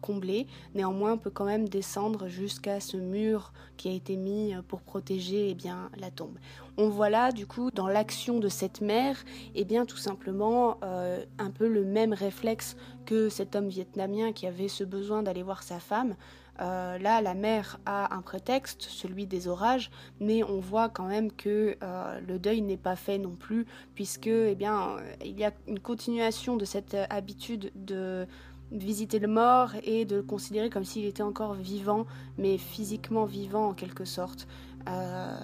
comblé. 0.00 0.46
Néanmoins, 0.74 1.12
on 1.12 1.18
peut 1.18 1.30
quand 1.30 1.44
même 1.44 1.68
descendre 1.68 2.28
jusqu'à 2.28 2.80
ce 2.80 2.96
mur 2.96 3.52
qui 3.76 3.88
a 3.88 3.92
été 3.92 4.16
mis 4.16 4.54
pour 4.68 4.82
protéger 4.82 5.50
eh 5.50 5.54
bien, 5.54 5.90
la 5.96 6.10
tombe. 6.10 6.38
On 6.76 6.88
voit 6.88 7.10
là, 7.10 7.32
du 7.32 7.46
coup, 7.46 7.70
dans 7.70 7.88
l'action 7.88 8.38
de 8.38 8.48
cette 8.48 8.80
mère, 8.80 9.16
eh 9.54 9.64
bien, 9.64 9.86
tout 9.86 9.96
simplement, 9.96 10.78
euh, 10.82 11.24
un 11.38 11.50
peu 11.50 11.68
le 11.68 11.84
même 11.84 12.12
réflexe 12.12 12.76
que 13.06 13.28
cet 13.28 13.56
homme 13.56 13.68
vietnamien 13.68 14.32
qui 14.32 14.46
avait 14.46 14.68
ce 14.68 14.84
besoin 14.84 15.22
d'aller 15.22 15.42
voir 15.42 15.62
sa 15.62 15.78
femme. 15.78 16.14
Euh, 16.60 16.98
là, 16.98 17.22
la 17.22 17.34
mère 17.34 17.78
a 17.86 18.14
un 18.14 18.22
prétexte, 18.22 18.82
celui 18.82 19.26
des 19.26 19.48
orages, 19.48 19.90
mais 20.20 20.42
on 20.44 20.60
voit 20.60 20.88
quand 20.88 21.06
même 21.06 21.32
que 21.32 21.76
euh, 21.82 22.20
le 22.26 22.38
deuil 22.38 22.60
n'est 22.60 22.76
pas 22.76 22.96
fait 22.96 23.18
non 23.18 23.34
plus, 23.34 23.66
puisque, 23.94 24.26
eh 24.26 24.54
bien, 24.54 24.96
il 25.24 25.38
y 25.38 25.44
a 25.44 25.52
une 25.66 25.80
continuation 25.80 26.56
de 26.56 26.64
cette 26.64 26.96
habitude 27.08 27.72
de 27.74 28.26
visiter 28.72 29.18
le 29.18 29.28
mort 29.28 29.72
et 29.82 30.04
de 30.04 30.16
le 30.16 30.22
considérer 30.22 30.70
comme 30.70 30.84
s'il 30.84 31.04
était 31.04 31.22
encore 31.22 31.54
vivant, 31.54 32.06
mais 32.38 32.58
physiquement 32.58 33.24
vivant 33.24 33.68
en 33.68 33.74
quelque 33.74 34.04
sorte. 34.04 34.46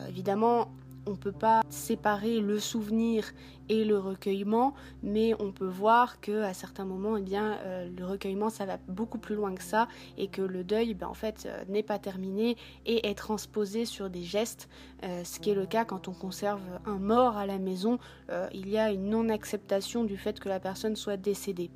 évidemment, 0.09 0.69
on 1.07 1.13
ne 1.13 1.17
peut 1.17 1.33
pas 1.33 1.63
séparer 1.71 2.41
le 2.41 2.59
souvenir 2.59 3.33
et 3.69 3.85
le 3.85 3.99
recueillement, 3.99 4.75
mais 5.03 5.35
on 5.41 5.53
peut 5.53 5.67
voir 5.67 6.21
que 6.21 6.43
à 6.43 6.55
certains 6.55 6.85
moments, 6.85 7.17
eh 7.17 7.23
bien, 7.23 7.59
euh, 7.65 7.89
le 7.97 8.05
recueillement, 8.05 8.51
ça 8.51 8.65
va 8.65 8.79
beaucoup 8.89 9.19
plus 9.19 9.35
loin 9.35 9.55
que 9.55 9.63
ça, 9.63 9.89
et 10.17 10.29
que 10.29 10.43
le 10.43 10.65
deuil, 10.65 10.95
ben, 10.95 11.09
en 11.09 11.15
fait, 11.15 11.47
euh, 11.47 11.65
n'est 11.69 11.83
pas 11.83 11.99
terminé 11.99 12.57
et 12.85 13.09
est 13.09 13.15
transposé 13.15 13.85
sur 13.85 14.11
des 14.11 14.23
gestes, 14.23 14.69
euh, 15.03 15.25
ce 15.25 15.41
qui 15.41 15.51
est 15.51 15.55
le 15.55 15.67
cas 15.67 15.85
quand 15.85 16.09
on 16.09 16.13
conserve 16.13 16.63
un 16.85 16.99
mort 16.99 17.37
à 17.37 17.47
la 17.47 17.59
maison. 17.59 17.99
il 18.53 18.69
y 18.69 18.79
a 18.79 18.91
une 18.91 19.11
non-acceptation 19.11 20.05
du 20.05 20.17
fait 20.17 20.41
que 20.41 20.49
la 20.49 20.61
personne 20.61 20.97
soit 20.97 21.17
décédée. 21.17 21.71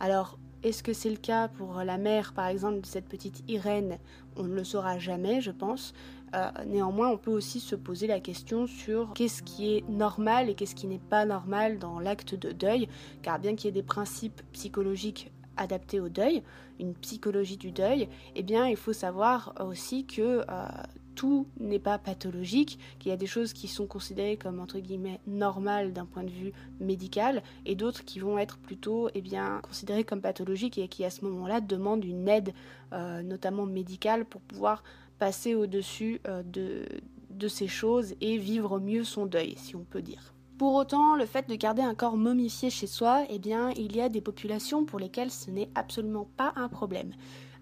Alors, 0.00 0.38
est-ce 0.62 0.82
que 0.82 0.92
c'est 0.92 1.10
le 1.10 1.16
cas 1.16 1.48
pour 1.48 1.82
la 1.82 1.98
mère, 1.98 2.32
par 2.34 2.46
exemple, 2.46 2.80
de 2.80 2.86
cette 2.86 3.08
petite 3.08 3.42
Irène? 3.48 3.98
On 4.36 4.44
ne 4.44 4.54
le 4.54 4.64
saura 4.64 4.98
jamais, 4.98 5.40
je 5.40 5.50
pense. 5.50 5.92
Euh, 6.34 6.50
néanmoins, 6.66 7.08
on 7.08 7.18
peut 7.18 7.30
aussi 7.30 7.60
se 7.60 7.76
poser 7.76 8.06
la 8.06 8.20
question 8.20 8.66
sur 8.66 9.12
qu'est-ce 9.14 9.42
qui 9.42 9.74
est 9.74 9.88
normal 9.88 10.48
et 10.48 10.54
qu'est-ce 10.54 10.74
qui 10.74 10.86
n'est 10.86 10.98
pas 10.98 11.24
normal 11.24 11.78
dans 11.78 12.00
l'acte 12.00 12.34
de 12.34 12.52
deuil, 12.52 12.88
car 13.22 13.38
bien 13.38 13.54
qu'il 13.54 13.66
y 13.66 13.68
ait 13.68 13.72
des 13.72 13.82
principes 13.82 14.40
psychologiques 14.52 15.30
adaptés 15.56 16.00
au 16.00 16.08
deuil, 16.08 16.42
une 16.80 16.94
psychologie 16.94 17.58
du 17.58 17.70
deuil, 17.70 18.08
eh 18.34 18.42
bien, 18.42 18.66
il 18.66 18.76
faut 18.76 18.94
savoir 18.94 19.54
aussi 19.60 20.06
que 20.06 20.44
euh, 20.48 20.66
tout 21.14 21.46
n'est 21.60 21.78
pas 21.78 21.98
pathologique, 21.98 22.78
qu'il 22.98 23.10
y 23.10 23.12
a 23.12 23.18
des 23.18 23.26
choses 23.26 23.52
qui 23.52 23.68
sont 23.68 23.86
considérées 23.86 24.36
comme 24.36 24.60
entre 24.60 24.78
guillemets 24.78 25.20
normales 25.26 25.92
d'un 25.92 26.06
point 26.06 26.24
de 26.24 26.30
vue 26.30 26.52
médical 26.80 27.42
et 27.66 27.74
d'autres 27.74 28.04
qui 28.04 28.18
vont 28.18 28.38
être 28.38 28.58
plutôt 28.58 29.08
eh 29.14 29.20
bien, 29.20 29.60
considérées 29.62 30.04
comme 30.04 30.20
pathologiques 30.20 30.78
et 30.78 30.88
qui 30.88 31.04
à 31.04 31.10
ce 31.10 31.24
moment-là 31.24 31.60
demandent 31.60 32.04
une 32.04 32.28
aide 32.28 32.52
euh, 32.92 33.22
notamment 33.22 33.66
médicale 33.66 34.24
pour 34.24 34.40
pouvoir 34.40 34.82
passer 35.22 35.54
au-dessus 35.54 36.20
euh, 36.26 36.42
de, 36.42 36.84
de 37.30 37.46
ces 37.46 37.68
choses 37.68 38.16
et 38.20 38.38
vivre 38.38 38.80
mieux 38.80 39.04
son 39.04 39.24
deuil, 39.24 39.54
si 39.56 39.76
on 39.76 39.84
peut 39.84 40.02
dire. 40.02 40.34
Pour 40.58 40.74
autant, 40.74 41.14
le 41.14 41.26
fait 41.26 41.48
de 41.48 41.54
garder 41.54 41.80
un 41.80 41.94
corps 41.94 42.16
momifié 42.16 42.70
chez 42.70 42.88
soi, 42.88 43.24
eh 43.30 43.38
bien, 43.38 43.70
il 43.76 43.94
y 43.94 44.00
a 44.00 44.08
des 44.08 44.20
populations 44.20 44.84
pour 44.84 44.98
lesquelles 44.98 45.30
ce 45.30 45.48
n'est 45.52 45.70
absolument 45.76 46.28
pas 46.36 46.52
un 46.56 46.68
problème. 46.68 47.12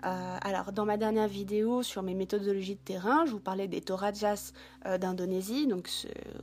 Euh, 0.05 0.39
alors, 0.43 0.73
dans 0.73 0.85
ma 0.85 0.97
dernière 0.97 1.29
vidéo 1.29 1.83
sur 1.83 2.03
mes 2.03 2.15
méthodologies 2.15 2.77
de 2.77 2.81
terrain, 2.81 3.25
je 3.27 3.33
vous 3.33 3.41
parlais 3.41 3.69
des 3.69 3.81
Torajas 3.81 4.53
euh, 4.87 4.99
d'Indonésie, 4.99 5.67
donc 5.67 5.91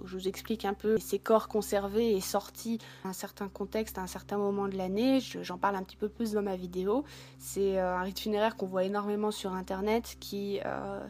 je 0.03 0.15
vous 0.15 0.27
explique 0.27 0.65
un 0.65 0.73
peu 0.73 0.97
ces 0.99 1.19
corps 1.19 1.47
conservés 1.47 2.15
et 2.15 2.21
sortis 2.21 2.79
à 3.03 3.09
un 3.09 3.13
certain 3.13 3.47
contexte, 3.47 3.97
à 3.97 4.01
un 4.01 4.07
certain 4.07 4.37
moment 4.37 4.67
de 4.67 4.77
l'année. 4.77 5.19
J'en 5.19 5.57
parle 5.57 5.75
un 5.75 5.83
petit 5.83 5.97
peu 5.97 6.09
plus 6.09 6.33
dans 6.33 6.43
ma 6.43 6.55
vidéo. 6.55 7.03
C'est 7.39 7.79
euh, 7.79 7.97
un 7.97 8.01
rite 8.01 8.19
funéraire 8.19 8.55
qu'on 8.55 8.67
voit 8.67 8.83
énormément 8.83 9.31
sur 9.31 9.53
Internet 9.53 10.17
qui 10.19 10.59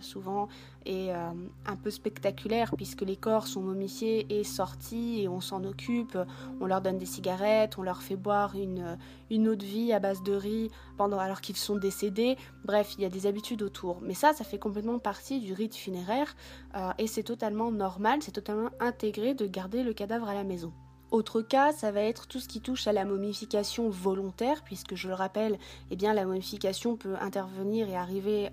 souvent 0.02 0.48
euh, 0.90 1.32
un 1.66 1.76
peu 1.76 1.90
spectaculaire 1.90 2.74
puisque 2.76 3.02
les 3.02 3.16
corps 3.16 3.48
sont 3.48 3.62
momifiés 3.62 4.26
et 4.30 4.44
sortis 4.44 5.22
et 5.22 5.28
on 5.28 5.42
s'en 5.42 5.64
occupe, 5.64 6.18
on 6.62 6.66
leur 6.66 6.82
donne 6.82 6.98
des 6.98 7.06
cigarettes, 7.06 7.78
on 7.78 7.84
leur 7.84 8.02
fait 8.02 8.16
boire 8.16 8.56
une, 8.56 8.98
une 9.30 9.50
eau 9.50 9.56
de 9.56 9.66
vie 9.66 9.92
à 9.94 10.00
base 10.00 10.24
de 10.24 10.34
riz 10.34 10.70
pendant 10.98 11.20
alors 11.20 11.42
qu'ils 11.42 11.58
sont 11.58 11.76
décédés. 11.76 12.38
Bref, 12.64 12.96
il 12.98 13.04
y 13.04 13.06
a 13.06 13.10
des 13.10 13.28
habitudes 13.28 13.62
autour. 13.62 14.00
Mais 14.02 14.14
ça, 14.14 14.34
ça 14.34 14.44
fait 14.44 14.60
complètement 14.60 15.00
partie 15.00 15.40
du 15.40 15.54
rite 15.54 15.76
funéraire 15.76 16.36
euh, 16.76 16.92
et 16.98 17.08
c'est 17.08 17.24
totalement 17.24 17.72
normal, 17.72 18.20
c'est 18.22 18.32
totalement 18.32 18.70
intégré 18.80 19.34
de 19.34 19.46
garder 19.46 19.84
le 19.84 19.94
cadavre 19.94 20.30
à 20.30 20.34
la 20.34 20.44
maison. 20.44 20.72
Autre 21.10 21.42
cas, 21.42 21.72
ça 21.72 21.92
va 21.92 22.02
être 22.02 22.28
tout 22.28 22.42
ce 22.42 22.50
qui 22.50 22.60
touche 22.60 22.86
à 22.86 22.92
la 22.92 23.06
momification 23.06 23.90
volontaire, 23.90 24.62
puisque 24.64 24.96
je 24.96 25.08
le 25.08 25.14
rappelle, 25.14 25.58
eh 25.90 25.96
bien, 25.96 26.14
la 26.14 26.26
momification 26.26 26.98
peut 26.98 27.16
intervenir 27.22 27.88
et 27.88 27.96
arriver 27.96 28.52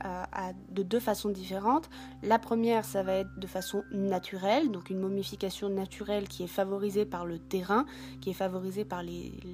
de 0.71 0.85
deux 0.85 1.01
façons 1.01 1.31
différentes. 1.31 1.91
La 2.23 2.39
première, 2.39 2.85
ça 2.85 3.03
va 3.03 3.15
être 3.15 3.39
de 3.39 3.47
façon 3.49 3.83
naturelle, 3.91 4.71
donc 4.71 4.91
une 4.91 5.01
momification 5.01 5.69
naturelle 5.69 6.29
qui 6.29 6.45
est 6.45 6.49
favorisée 6.49 7.05
par 7.05 7.27
le 7.27 7.41
terrain, 7.41 7.87
qui 8.21 8.31
est 8.31 8.35
favorisée 8.35 8.85
par 8.85 9.03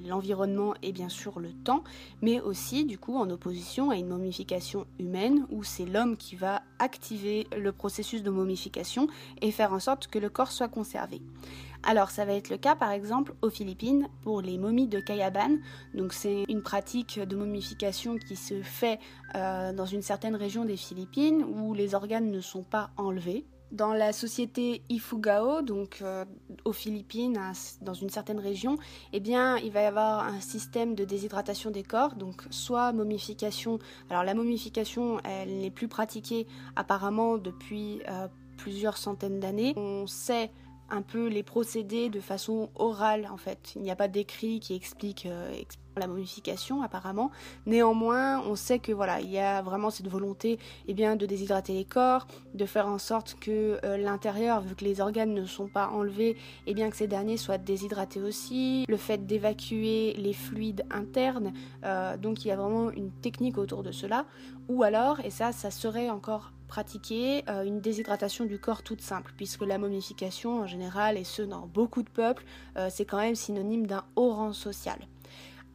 l'environnement 0.05 0.75
et 0.83 0.91
bien 0.91 1.09
sûr 1.09 1.39
le 1.39 1.53
temps, 1.53 1.83
mais 2.21 2.39
aussi 2.39 2.85
du 2.85 2.99
coup 2.99 3.17
en 3.17 3.31
opposition 3.31 3.89
à 3.89 3.95
une 3.95 4.09
momification 4.09 4.85
humaine 4.99 5.47
où 5.49 5.63
c'est 5.63 5.85
l'homme 5.85 6.17
qui 6.17 6.35
va 6.35 6.61
activer 6.77 7.47
le 7.57 7.71
processus 7.71 8.21
de 8.21 8.29
momification 8.29 9.07
et 9.41 9.51
faire 9.51 9.73
en 9.73 9.79
sorte 9.79 10.05
que 10.05 10.19
le 10.19 10.29
corps 10.29 10.51
soit 10.51 10.67
conservé. 10.67 11.21
Alors 11.83 12.11
ça 12.11 12.25
va 12.25 12.33
être 12.33 12.49
le 12.49 12.57
cas 12.57 12.75
par 12.75 12.91
exemple 12.91 13.33
aux 13.41 13.49
Philippines 13.49 14.07
pour 14.21 14.41
les 14.41 14.57
momies 14.57 14.87
de 14.87 14.99
Kayaban. 14.99 15.57
Donc 15.95 16.13
c'est 16.13 16.45
une 16.47 16.61
pratique 16.61 17.19
de 17.19 17.35
momification 17.35 18.17
qui 18.17 18.35
se 18.35 18.61
fait 18.61 18.99
euh, 19.35 19.73
dans 19.73 19.85
une 19.85 20.01
certaine 20.01 20.35
région 20.35 20.65
des 20.65 20.77
Philippines 20.77 21.43
où 21.43 21.73
les 21.73 21.95
organes 21.95 22.29
ne 22.29 22.41
sont 22.41 22.63
pas 22.63 22.91
enlevés. 22.97 23.45
Dans 23.71 23.93
la 23.93 24.11
société 24.11 24.83
Ifugao, 24.89 25.61
donc 25.61 25.99
euh, 26.01 26.25
aux 26.65 26.73
Philippines, 26.73 27.39
dans 27.81 27.93
une 27.93 28.09
certaine 28.09 28.39
région, 28.39 28.77
eh 29.13 29.21
bien, 29.21 29.55
il 29.59 29.71
va 29.71 29.81
y 29.81 29.85
avoir 29.85 30.25
un 30.25 30.41
système 30.41 30.93
de 30.93 31.05
déshydratation 31.05 31.71
des 31.71 31.83
corps, 31.83 32.15
donc 32.15 32.43
soit 32.49 32.91
momification. 32.91 33.79
Alors 34.09 34.25
la 34.25 34.33
momification, 34.33 35.21
elle 35.23 35.59
n'est 35.59 35.71
plus 35.71 35.87
pratiquée 35.87 36.47
apparemment 36.75 37.37
depuis 37.37 38.01
euh, 38.09 38.27
plusieurs 38.57 38.97
centaines 38.97 39.39
d'années. 39.39 39.73
On 39.77 40.05
sait 40.05 40.51
un 40.91 41.01
peu 41.01 41.27
les 41.27 41.43
procédés 41.43 42.09
de 42.09 42.19
façon 42.19 42.69
orale 42.75 43.27
en 43.31 43.37
fait. 43.37 43.73
Il 43.75 43.81
n'y 43.81 43.91
a 43.91 43.95
pas 43.95 44.07
d'écrit 44.07 44.59
qui 44.59 44.75
explique, 44.75 45.25
euh, 45.25 45.51
la 45.97 46.07
momification 46.07 46.81
apparemment. 46.83 47.31
Néanmoins, 47.65 48.41
on 48.41 48.55
sait 48.55 48.79
que 48.79 48.91
voilà, 48.91 49.19
il 49.19 49.29
y 49.29 49.39
a 49.39 49.61
vraiment 49.61 49.89
cette 49.89 50.07
volonté 50.07 50.59
eh 50.87 50.93
bien, 50.93 51.15
de 51.15 51.25
déshydrater 51.25 51.73
les 51.73 51.85
corps, 51.85 52.27
de 52.53 52.65
faire 52.65 52.87
en 52.87 52.97
sorte 52.97 53.37
que 53.39 53.79
euh, 53.83 53.97
l'intérieur, 53.97 54.61
vu 54.61 54.75
que 54.75 54.85
les 54.85 55.01
organes 55.01 55.33
ne 55.33 55.45
sont 55.45 55.67
pas 55.67 55.89
enlevés, 55.89 56.37
eh 56.67 56.73
bien 56.73 56.89
que 56.89 56.95
ces 56.95 57.07
derniers 57.07 57.37
soient 57.37 57.57
déshydratés 57.57 58.21
aussi. 58.21 58.85
Le 58.87 58.97
fait 58.97 59.25
d'évacuer 59.25 60.13
les 60.17 60.33
fluides 60.33 60.85
internes, 60.91 61.53
euh, 61.83 62.17
donc 62.17 62.45
il 62.45 62.49
y 62.49 62.51
a 62.51 62.55
vraiment 62.55 62.91
une 62.91 63.11
technique 63.11 63.57
autour 63.57 63.83
de 63.83 63.91
cela. 63.91 64.25
Ou 64.69 64.83
alors, 64.83 65.19
et 65.21 65.29
ça, 65.29 65.51
ça 65.51 65.71
serait 65.71 66.09
encore 66.09 66.51
pratiquer 66.71 67.43
euh, 67.49 67.63
une 67.63 67.81
déshydratation 67.81 68.45
du 68.45 68.57
corps 68.57 68.81
toute 68.81 69.01
simple, 69.01 69.33
puisque 69.35 69.63
la 69.63 69.77
momification 69.77 70.61
en 70.61 70.67
général, 70.67 71.17
et 71.17 71.25
ce 71.25 71.41
dans 71.41 71.67
beaucoup 71.67 72.01
de 72.01 72.09
peuples, 72.09 72.45
euh, 72.77 72.87
c'est 72.89 73.03
quand 73.03 73.17
même 73.17 73.35
synonyme 73.35 73.87
d'un 73.87 74.05
haut 74.15 74.31
rang 74.31 74.53
social. 74.53 74.97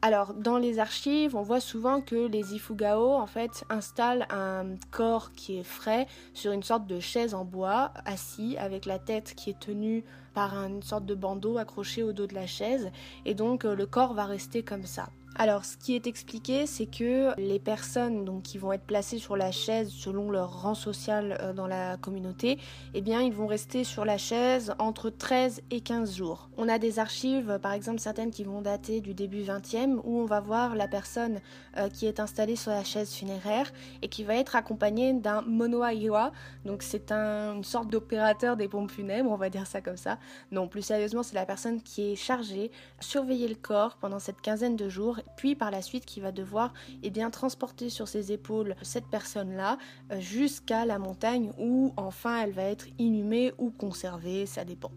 Alors, 0.00 0.33
dans 0.33 0.57
les 0.57 0.79
archives, 0.79 1.37
on 1.37 1.43
voit 1.43 1.61
souvent 1.61 2.00
que 2.00 2.26
les 2.26 2.55
Ifugao, 2.55 3.12
en 3.12 3.26
fait, 3.26 3.65
installent 3.69 4.26
un 4.31 4.76
corps 4.91 5.33
qui 5.33 5.59
est 5.59 5.65
frais 5.65 6.07
sur 6.33 6.53
une 6.53 6.62
sorte 6.62 6.87
de 6.87 6.99
chaise 6.99 7.35
en 7.35 7.45
bois, 7.45 7.93
assis, 8.07 8.57
avec 8.57 8.87
la 8.87 8.99
tête 8.99 9.35
qui 9.35 9.50
est 9.50 9.61
tenue 9.61 10.03
par 10.33 10.55
une 10.55 10.83
sorte 10.83 11.05
de 11.05 11.15
bandeau 11.15 11.59
accroché 11.59 12.03
au 12.03 12.15
dos 12.15 12.26
de 12.26 12.35
la 12.35 12.47
chaise, 12.47 12.91
et 13.26 13.35
donc 13.35 13.67
euh, 13.67 13.75
le 13.75 13.85
corps 13.85 14.15
va 14.15 14.25
rester 14.25 14.62
comme 14.62 14.87
ça. 14.87 15.11
Alors, 15.38 15.66
ce 15.66 15.76
qui 15.76 15.95
est 15.95 16.07
expliqué, 16.07 16.66
c'est 16.66 16.87
que 16.87 17.38
les 17.38 17.59
personnes 17.59 18.40
qui 18.43 18.57
vont 18.57 18.73
être 18.73 18.87
placées 18.87 19.19
sur 19.19 19.37
la 19.37 19.52
chaise 19.52 19.90
selon 19.90 20.31
leur 20.31 20.62
rang 20.62 20.75
social 20.75 21.37
euh, 21.43 21.52
dans 21.52 21.66
la 21.66 21.99
communauté, 21.99 22.59
eh 22.95 23.02
bien, 23.02 23.21
ils 23.21 23.35
vont 23.35 23.47
rester 23.47 23.85
sur 23.85 24.07
la 24.07 24.16
chaise 24.16 24.75
entre 24.78 25.11
13 25.11 25.61
et 25.71 25.83
15 25.83 26.16
jours. 26.16 26.49
On 26.57 26.71
a 26.71 26.78
des 26.78 26.99
archives, 26.99 27.59
par 27.61 27.73
exemple, 27.73 28.00
certaines 28.00 28.31
qui 28.31 28.45
vont 28.45 28.62
dater 28.62 29.02
du 29.02 29.12
début 29.12 29.43
20e, 29.43 30.00
où 30.05 30.21
on 30.21 30.25
va 30.25 30.40
voir 30.40 30.75
la 30.75 30.88
personne 30.88 31.40
euh, 31.76 31.90
qui 31.90 32.07
est 32.07 32.19
installée 32.19 32.57
sur 32.57 32.71
la 32.71 32.83
chaise 32.83 33.12
funéraire 33.12 33.71
et 34.00 34.09
qui 34.09 34.25
va 34.25 34.37
être 34.37 34.57
accompagnée 34.57 35.12
d'un 35.12 35.43
monoaiwa. 35.43 36.33
Donc, 36.64 36.83
c'est 36.83 37.12
une 37.12 37.62
sorte 37.62 37.90
d'opérateur 37.90 38.57
des 38.57 38.69
pompes 38.69 38.90
funèbres, 38.90 39.31
on 39.31 39.37
va 39.37 39.50
dire 39.50 39.66
ça 39.66 39.83
comme 39.83 39.99
ça. 39.99 40.19
Non, 40.50 40.66
plus 40.66 40.81
sérieusement, 40.81 41.23
c'est 41.23 41.35
la 41.35 41.45
personne 41.45 41.83
qui 41.83 42.12
est 42.12 42.16
chargée 42.16 42.71
de 43.00 43.05
surveiller 43.05 43.49
le 43.49 43.55
corps 43.55 43.99
pendant 44.00 44.19
cette 44.19 44.40
quinzaine 44.40 44.76
de 44.76 44.88
jours 44.88 45.21
puis 45.37 45.54
par 45.54 45.71
la 45.71 45.83
suite 45.83 46.04
qui 46.06 46.21
va 46.21 46.33
devoir 46.33 46.73
eh 47.02 47.11
bien, 47.11 47.30
transporter 47.30 47.90
sur 47.90 48.09
ses 48.09 48.33
épaules 48.33 48.75
cette 48.83 49.06
personne-là 49.06 49.78
euh, 50.12 50.21
jusqu'à 50.21 50.85
la 50.85 50.99
montagne 50.99 51.52
où 51.59 51.92
enfin 51.97 52.42
elle 52.42 52.52
va 52.52 52.64
être 52.64 52.87
inhumée 52.99 53.52
ou 53.59 53.71
conservée, 53.71 54.47
ça 54.47 54.64
dépend. 54.64 54.90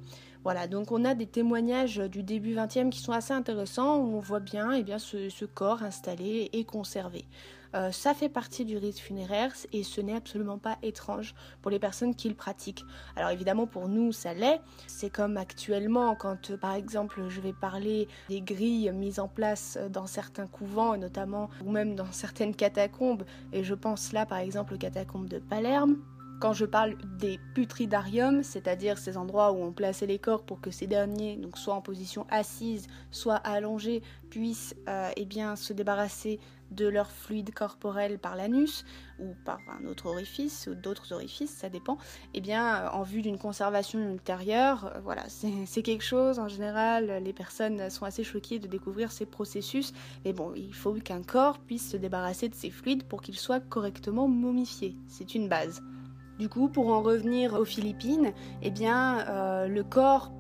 Voilà, 0.43 0.67
donc 0.67 0.91
on 0.91 1.03
a 1.03 1.15
des 1.15 1.27
témoignages 1.27 1.97
du 1.97 2.23
début 2.23 2.55
20e 2.55 2.89
qui 2.89 2.99
sont 2.99 3.11
assez 3.11 3.33
intéressants 3.33 3.97
où 3.97 4.15
on 4.15 4.19
voit 4.19 4.39
bien 4.39 4.71
eh 4.71 4.83
bien, 4.83 4.97
ce 4.97 5.45
corps 5.45 5.83
installé 5.83 6.49
et 6.53 6.63
conservé. 6.63 7.25
Euh, 7.75 7.91
ça 7.91 8.13
fait 8.13 8.29
partie 8.29 8.65
du 8.65 8.77
rite 8.77 8.99
funéraire 8.99 9.53
et 9.73 9.83
ce 9.83 10.01
n'est 10.01 10.15
absolument 10.15 10.57
pas 10.57 10.77
étrange 10.81 11.35
pour 11.61 11.69
les 11.69 11.79
personnes 11.79 12.15
qui 12.15 12.29
le 12.29 12.35
pratiquent. 12.35 12.83
Alors 13.15 13.29
évidemment 13.29 13.67
pour 13.67 13.87
nous 13.87 14.11
ça 14.11 14.33
l'est. 14.33 14.61
C'est 14.87 15.09
comme 15.09 15.37
actuellement 15.37 16.15
quand 16.15 16.55
par 16.57 16.73
exemple 16.73 17.25
je 17.27 17.41
vais 17.41 17.53
parler 17.53 18.07
des 18.29 18.41
grilles 18.41 18.91
mises 18.91 19.19
en 19.19 19.27
place 19.27 19.77
dans 19.89 20.07
certains 20.07 20.47
couvents 20.47 20.97
notamment 20.97 21.49
ou 21.63 21.71
même 21.71 21.95
dans 21.95 22.11
certaines 22.11 22.55
catacombes 22.55 23.23
et 23.53 23.63
je 23.63 23.75
pense 23.75 24.13
là 24.13 24.25
par 24.25 24.39
exemple 24.39 24.73
aux 24.73 24.77
catacombes 24.77 25.27
de 25.27 25.39
Palerme. 25.39 25.97
Quand 26.39 26.53
je 26.53 26.63
parle 26.63 26.95
des 27.17 27.37
putridariums, 27.53 28.43
c'est-à-dire 28.43 28.97
ces 28.97 29.17
endroits 29.17 29.51
où 29.51 29.61
on 29.61 29.73
plaçait 29.73 30.05
les 30.05 30.19
corps 30.19 30.43
pour 30.43 30.61
que 30.61 30.71
ces 30.71 30.87
derniers, 30.87 31.35
donc 31.35 31.57
soit 31.57 31.73
en 31.73 31.81
position 31.81 32.25
assise, 32.29 32.87
soit 33.11 33.35
allongés, 33.35 34.01
puissent 34.29 34.73
euh, 34.87 35.11
eh 35.17 35.25
bien, 35.25 35.57
se 35.57 35.73
débarrasser 35.73 36.39
de 36.71 36.87
leur 36.87 37.11
fluide 37.11 37.53
corporel 37.53 38.19
par 38.19 38.35
l'anus 38.35 38.85
ou 39.19 39.33
par 39.45 39.59
un 39.69 39.85
autre 39.85 40.05
orifice 40.05 40.67
ou 40.71 40.75
d'autres 40.75 41.13
orifices, 41.13 41.51
ça 41.51 41.69
dépend, 41.69 41.97
eh 42.33 42.41
bien, 42.41 42.83
euh, 42.83 42.89
en 42.89 43.03
vue 43.03 43.21
d'une 43.21 43.37
conservation 43.37 43.99
ultérieure, 44.11 44.91
euh, 44.95 44.99
voilà, 45.03 45.23
c'est 45.65 45.81
quelque 45.81 46.03
chose, 46.03 46.39
en 46.39 46.47
général, 46.47 47.21
les 47.23 47.33
personnes 47.33 47.89
sont 47.89 48.05
assez 48.05 48.23
choquées 48.23 48.59
de 48.59 48.67
découvrir 48.67 49.11
ces 49.11 49.25
processus, 49.25 49.93
mais 50.25 50.33
bon, 50.33 50.53
il 50.55 50.73
faut 50.73 50.93
qu'un 50.93 51.23
corps 51.23 51.59
puisse 51.59 51.91
se 51.91 51.97
débarrasser 51.97 52.49
de 52.49 52.55
ces 52.55 52.69
fluides 52.69 53.03
pour 53.03 53.21
qu'il 53.21 53.37
soit 53.37 53.59
correctement 53.59 54.27
momifié, 54.27 54.95
c'est 55.07 55.35
une 55.35 55.49
base. 55.49 55.81
Du 56.39 56.47
coup, 56.47 56.69
pour 56.69 56.89
en 56.89 57.01
revenir 57.01 57.53
aux 57.53 57.65
Philippines, 57.65 58.31
eh 58.61 58.71
bien, 58.71 59.27
euh, 59.27 59.67
le 59.67 59.83
corps 59.83 60.31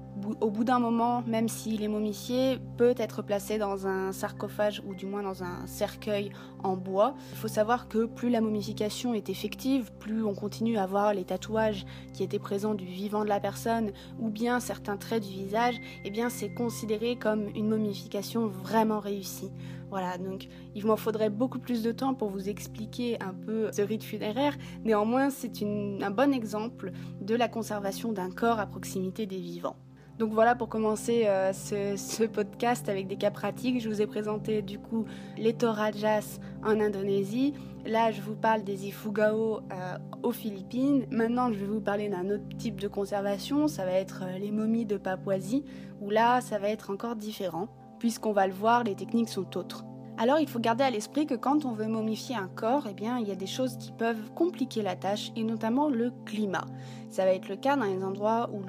au 0.41 0.49
bout 0.49 0.63
d'un 0.63 0.79
moment, 0.79 1.23
même 1.27 1.47
s'il 1.47 1.83
est 1.83 1.87
momifié, 1.87 2.59
peut 2.77 2.95
être 2.97 3.21
placé 3.21 3.57
dans 3.57 3.87
un 3.87 4.11
sarcophage 4.11 4.81
ou 4.87 4.93
du 4.93 5.05
moins 5.05 5.23
dans 5.23 5.43
un 5.43 5.65
cercueil 5.67 6.31
en 6.63 6.75
bois. 6.75 7.15
Il 7.31 7.37
faut 7.37 7.47
savoir 7.47 7.87
que 7.87 8.05
plus 8.05 8.29
la 8.29 8.41
momification 8.41 9.13
est 9.13 9.29
effective, 9.29 9.91
plus 9.99 10.23
on 10.23 10.33
continue 10.33 10.77
à 10.77 10.85
voir 10.85 11.13
les 11.13 11.23
tatouages 11.23 11.85
qui 12.13 12.23
étaient 12.23 12.39
présents 12.39 12.73
du 12.75 12.85
vivant 12.85 13.23
de 13.23 13.29
la 13.29 13.39
personne 13.39 13.91
ou 14.19 14.29
bien 14.29 14.59
certains 14.59 14.97
traits 14.97 15.23
du 15.23 15.29
visage, 15.29 15.75
eh 16.03 16.09
bien 16.09 16.29
c'est 16.29 16.53
considéré 16.53 17.15
comme 17.15 17.47
une 17.55 17.69
momification 17.69 18.47
vraiment 18.47 18.99
réussie. 18.99 19.51
Voilà, 19.89 20.19
donc 20.19 20.47
il 20.75 20.85
m'en 20.85 20.97
faudrait 20.97 21.31
beaucoup 21.31 21.57
plus 21.57 21.81
de 21.81 21.91
temps 21.91 22.13
pour 22.13 22.29
vous 22.29 22.47
expliquer 22.47 23.17
un 23.21 23.33
peu 23.33 23.71
ce 23.71 23.81
rite 23.81 24.03
funéraire. 24.03 24.55
Néanmoins, 24.83 25.31
c'est 25.31 25.51
un 25.63 26.11
bon 26.11 26.31
exemple 26.31 26.91
de 27.21 27.35
la 27.35 27.47
conservation 27.47 28.11
d'un 28.13 28.29
corps 28.29 28.59
à 28.59 28.67
proximité 28.67 29.25
des 29.25 29.39
vivants. 29.39 29.77
Donc 30.19 30.33
voilà 30.33 30.53
pour 30.53 30.67
commencer 30.67 31.27
euh, 31.27 31.53
ce, 31.53 32.25
podcast 32.25 32.89
avec 32.89 33.07
des 33.07 33.15
cas 33.15 33.31
pratiques. 33.31 33.79
Je 33.79 33.87
vous 33.87 34.01
ai 34.01 34.05
présenté 34.05 34.61
du 34.61 34.77
coup 34.77 35.05
les 35.37 35.53
Torajas 35.53 36.39
en 36.61 36.81
Indonésie. 36.81 37.53
Là, 37.85 38.11
je 38.11 38.19
vous 38.19 38.35
parle 38.35 38.65
des 38.65 38.85
Ifugao 38.85 39.61
euh, 39.71 39.97
aux 40.21 40.33
Philippines. 40.33 41.05
Maintenant, 41.09 41.53
je 41.53 41.59
vais 41.59 41.65
vous 41.65 41.79
parler 41.79 42.09
d'un 42.09 42.29
autre 42.31 42.43
type 42.57 42.81
de 42.81 42.89
conservation. 42.89 43.69
Ça 43.69 43.85
va 43.85 43.93
être 43.93 44.23
euh, 44.25 44.37
les 44.37 44.51
momies 44.51 44.85
de 44.85 44.97
Papouasie, 44.97 45.63
où 46.01 46.09
là, 46.09 46.41
ça 46.41 46.59
va 46.59 46.67
être 46.67 46.89
encore 46.89 47.15
différent. 47.15 47.69
Puisqu'on 47.97 48.33
va 48.33 48.45
le 48.45 48.53
voir, 48.53 48.83
les 48.83 48.95
techniques 48.95 49.29
sont 49.29 49.57
autres. 49.57 49.85
Alors 50.17 50.39
il 50.39 50.49
faut 50.49 50.59
garder 50.59 50.83
à 50.83 50.89
l'esprit 50.89 51.25
que 51.25 51.35
quand 51.35 51.63
on 51.63 51.71
veut 51.71 51.87
momifier 51.87 52.35
un 52.35 52.49
corps, 52.49 52.87
eh 52.89 52.93
bien, 52.93 53.19
il 53.19 53.27
y 53.29 53.31
a 53.31 53.35
des 53.35 53.47
choses 53.47 53.77
qui 53.77 53.93
peuvent 53.93 54.33
compliquer 54.35 54.81
la 54.81 54.97
tâche 54.97 55.31
et 55.37 55.45
notamment 55.45 55.87
le 55.87 56.11
climat. 56.25 56.65
Ça 57.09 57.23
va 57.23 57.31
être 57.31 57.47
le 57.47 57.55
cas 57.55 57.77
dans 57.77 57.85
les 57.85 58.03
endroits 58.03 58.49
où 58.51 58.59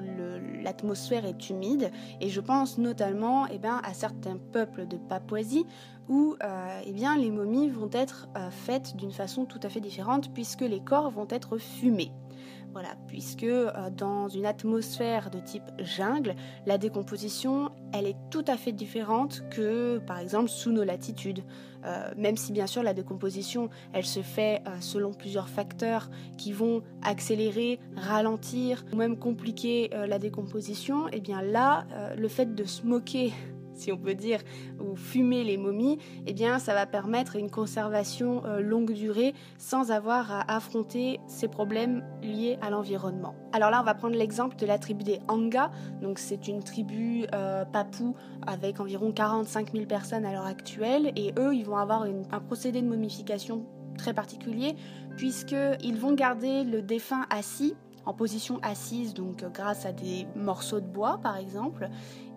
l'atmosphère 0.61 1.25
est 1.25 1.49
humide 1.49 1.91
et 2.19 2.29
je 2.29 2.41
pense 2.41 2.77
notamment 2.77 3.47
eh 3.47 3.57
bien, 3.57 3.81
à 3.83 3.93
certains 3.93 4.37
peuples 4.37 4.87
de 4.87 4.97
Papouasie 4.97 5.65
où 6.09 6.35
euh, 6.43 6.81
eh 6.85 6.91
bien, 6.91 7.17
les 7.17 7.31
momies 7.31 7.69
vont 7.69 7.89
être 7.91 8.27
euh, 8.35 8.49
faites 8.49 8.95
d'une 8.95 9.11
façon 9.11 9.45
tout 9.45 9.59
à 9.63 9.69
fait 9.69 9.79
différente 9.79 10.33
puisque 10.33 10.61
les 10.61 10.81
corps 10.81 11.09
vont 11.09 11.27
être 11.29 11.57
fumés. 11.57 12.11
Voilà, 12.73 12.89
puisque 13.07 13.43
euh, 13.43 13.89
dans 13.89 14.29
une 14.29 14.45
atmosphère 14.45 15.29
de 15.29 15.39
type 15.39 15.69
jungle, 15.79 16.35
la 16.65 16.77
décomposition, 16.77 17.71
elle 17.93 18.07
est 18.07 18.15
tout 18.29 18.45
à 18.47 18.57
fait 18.57 18.71
différente 18.71 19.43
que 19.49 19.99
par 19.99 20.19
exemple 20.19 20.49
sous 20.49 20.71
nos 20.71 20.83
latitudes. 20.83 21.43
Euh, 21.83 22.11
même 22.15 22.37
si 22.37 22.51
bien 22.51 22.67
sûr 22.67 22.83
la 22.83 22.93
décomposition, 22.93 23.69
elle 23.93 24.05
se 24.05 24.21
fait 24.21 24.61
euh, 24.67 24.71
selon 24.81 25.13
plusieurs 25.13 25.49
facteurs 25.49 26.09
qui 26.37 26.53
vont 26.53 26.83
accélérer, 27.01 27.79
ralentir 27.95 28.85
ou 28.93 28.95
même 28.95 29.17
compliquer 29.17 29.89
la 29.91 30.19
décomposition, 30.19 31.07
et 31.07 31.13
eh 31.13 31.19
bien 31.19 31.41
là, 31.41 31.85
le 32.17 32.27
fait 32.27 32.53
de 32.53 32.63
smoker 32.63 33.31
si 33.73 33.91
on 33.91 33.97
peut 33.97 34.13
dire, 34.13 34.39
ou 34.79 34.95
fumer 34.95 35.43
les 35.43 35.57
momies, 35.57 35.97
eh 36.27 36.33
bien, 36.33 36.59
ça 36.59 36.73
va 36.73 36.85
permettre 36.85 37.35
une 37.35 37.49
conservation 37.49 38.43
euh, 38.45 38.61
longue 38.61 38.93
durée 38.93 39.33
sans 39.57 39.91
avoir 39.91 40.31
à 40.31 40.55
affronter 40.55 41.19
ces 41.27 41.47
problèmes 41.47 42.03
liés 42.21 42.57
à 42.61 42.69
l'environnement. 42.69 43.35
Alors 43.53 43.69
là, 43.69 43.81
on 43.81 43.85
va 43.85 43.93
prendre 43.93 44.15
l'exemple 44.15 44.55
de 44.55 44.65
la 44.65 44.77
tribu 44.77 45.03
des 45.03 45.19
Anga. 45.27 45.71
Donc, 46.01 46.19
c'est 46.19 46.47
une 46.47 46.63
tribu 46.63 47.25
euh, 47.33 47.65
papou 47.65 48.15
avec 48.45 48.79
environ 48.79 49.11
45 49.11 49.73
000 49.73 49.85
personnes 49.85 50.25
à 50.25 50.31
l'heure 50.31 50.45
actuelle, 50.45 51.11
et 51.15 51.33
eux, 51.37 51.53
ils 51.55 51.65
vont 51.65 51.77
avoir 51.77 52.03
un 52.03 52.39
procédé 52.39 52.81
de 52.81 52.87
momification 52.87 53.65
très 53.97 54.13
particulier 54.13 54.75
puisqu'ils 55.17 55.97
vont 55.97 56.13
garder 56.13 56.63
le 56.63 56.81
défunt 56.81 57.25
assis 57.29 57.75
en 58.05 58.13
position 58.13 58.59
assise, 58.63 59.13
donc 59.13 59.43
grâce 59.53 59.85
à 59.85 59.91
des 59.91 60.27
morceaux 60.35 60.79
de 60.79 60.87
bois 60.87 61.19
par 61.21 61.37
exemple, 61.37 61.89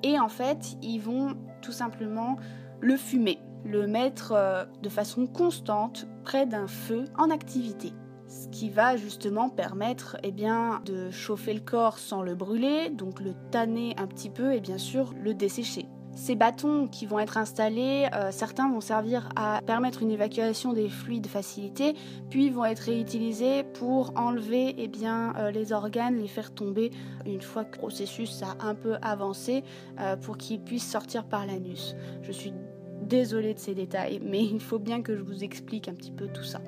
et 0.03 0.19
en 0.19 0.29
fait, 0.29 0.77
ils 0.83 0.99
vont 0.99 1.35
tout 1.63 1.73
simplement 1.73 2.37
le 2.81 2.97
fumer, 2.97 3.39
le 3.65 3.87
mettre 3.87 4.33
euh, 4.33 4.65
de 4.83 4.89
façon 4.89 5.27
constante 5.27 6.07
près 6.23 6.47
d'un 6.47 6.67
feu 6.67 7.05
en 7.17 7.31
activité. 7.31 7.93
Ce 8.29 8.49
qui 8.49 8.69
va 8.69 8.97
justement 8.97 9.49
permettre 9.49 10.17
eh 10.23 10.33
bien, 10.33 10.81
de 10.85 11.11
chauffer 11.11 11.55
le 11.55 11.61
corps 11.61 11.99
sans 11.99 12.23
le 12.23 12.35
brûler, 12.35 12.91
donc 12.91 13.21
le 13.21 13.35
tanner 13.51 13.95
un 13.99 14.07
petit 14.07 14.31
peu 14.31 14.55
et 14.55 14.61
bien 14.61 14.79
sûr 14.79 15.15
le 15.23 15.35
dessécher. 15.35 15.87
Ces 16.15 16.37
bâtons 16.37 16.87
qui 16.87 17.07
vont 17.07 17.19
être 17.19 17.39
installés, 17.39 18.07
euh, 18.15 18.31
certains 18.31 18.71
vont 18.71 18.81
servir 18.81 19.29
à 19.35 19.61
permettre 19.67 20.03
une 20.03 20.13
évacuation 20.13 20.73
des 20.73 20.89
fluides 20.89 21.27
facilitée, 21.27 21.95
puis 22.31 22.51
vont 22.51 22.65
être 22.65 22.81
réutilisés 22.81 23.65
pour 23.65 24.13
enlever 24.17 24.75
eh 24.79 24.87
bien, 24.87 25.35
euh, 25.37 25.51
les 25.51 25.73
organes, 25.73 26.17
les 26.17 26.29
faire 26.29 26.55
tomber 26.55 26.93
une 27.27 27.41
fois 27.43 27.65
que 27.65 27.73
le 27.73 27.79
processus 27.79 28.43
a 28.43 28.65
un 28.65 28.77
peu 28.77 28.97
avancé 29.03 29.65
euh, 30.01 30.17
pour 30.17 30.39
qu'ils 30.39 30.61
puissent 30.61 30.89
sortir 30.89 31.25
par 31.25 31.47
l'anus. 31.47 31.97
Je 32.23 32.31
suis 32.31 32.55
désolée 33.03 33.53
de 33.53 33.59
ces 33.59 33.75
détails, 33.75 34.21
mais 34.23 34.45
il 34.45 34.61
faut 34.61 34.79
bien 34.79 35.03
que 35.03 35.17
je 35.17 35.23
vous 35.23 35.43
explique 35.43 35.89
un 35.89 35.95
petit 35.95 36.13
peu 36.13 36.29
tout 36.29 36.45
ça. 36.45 36.61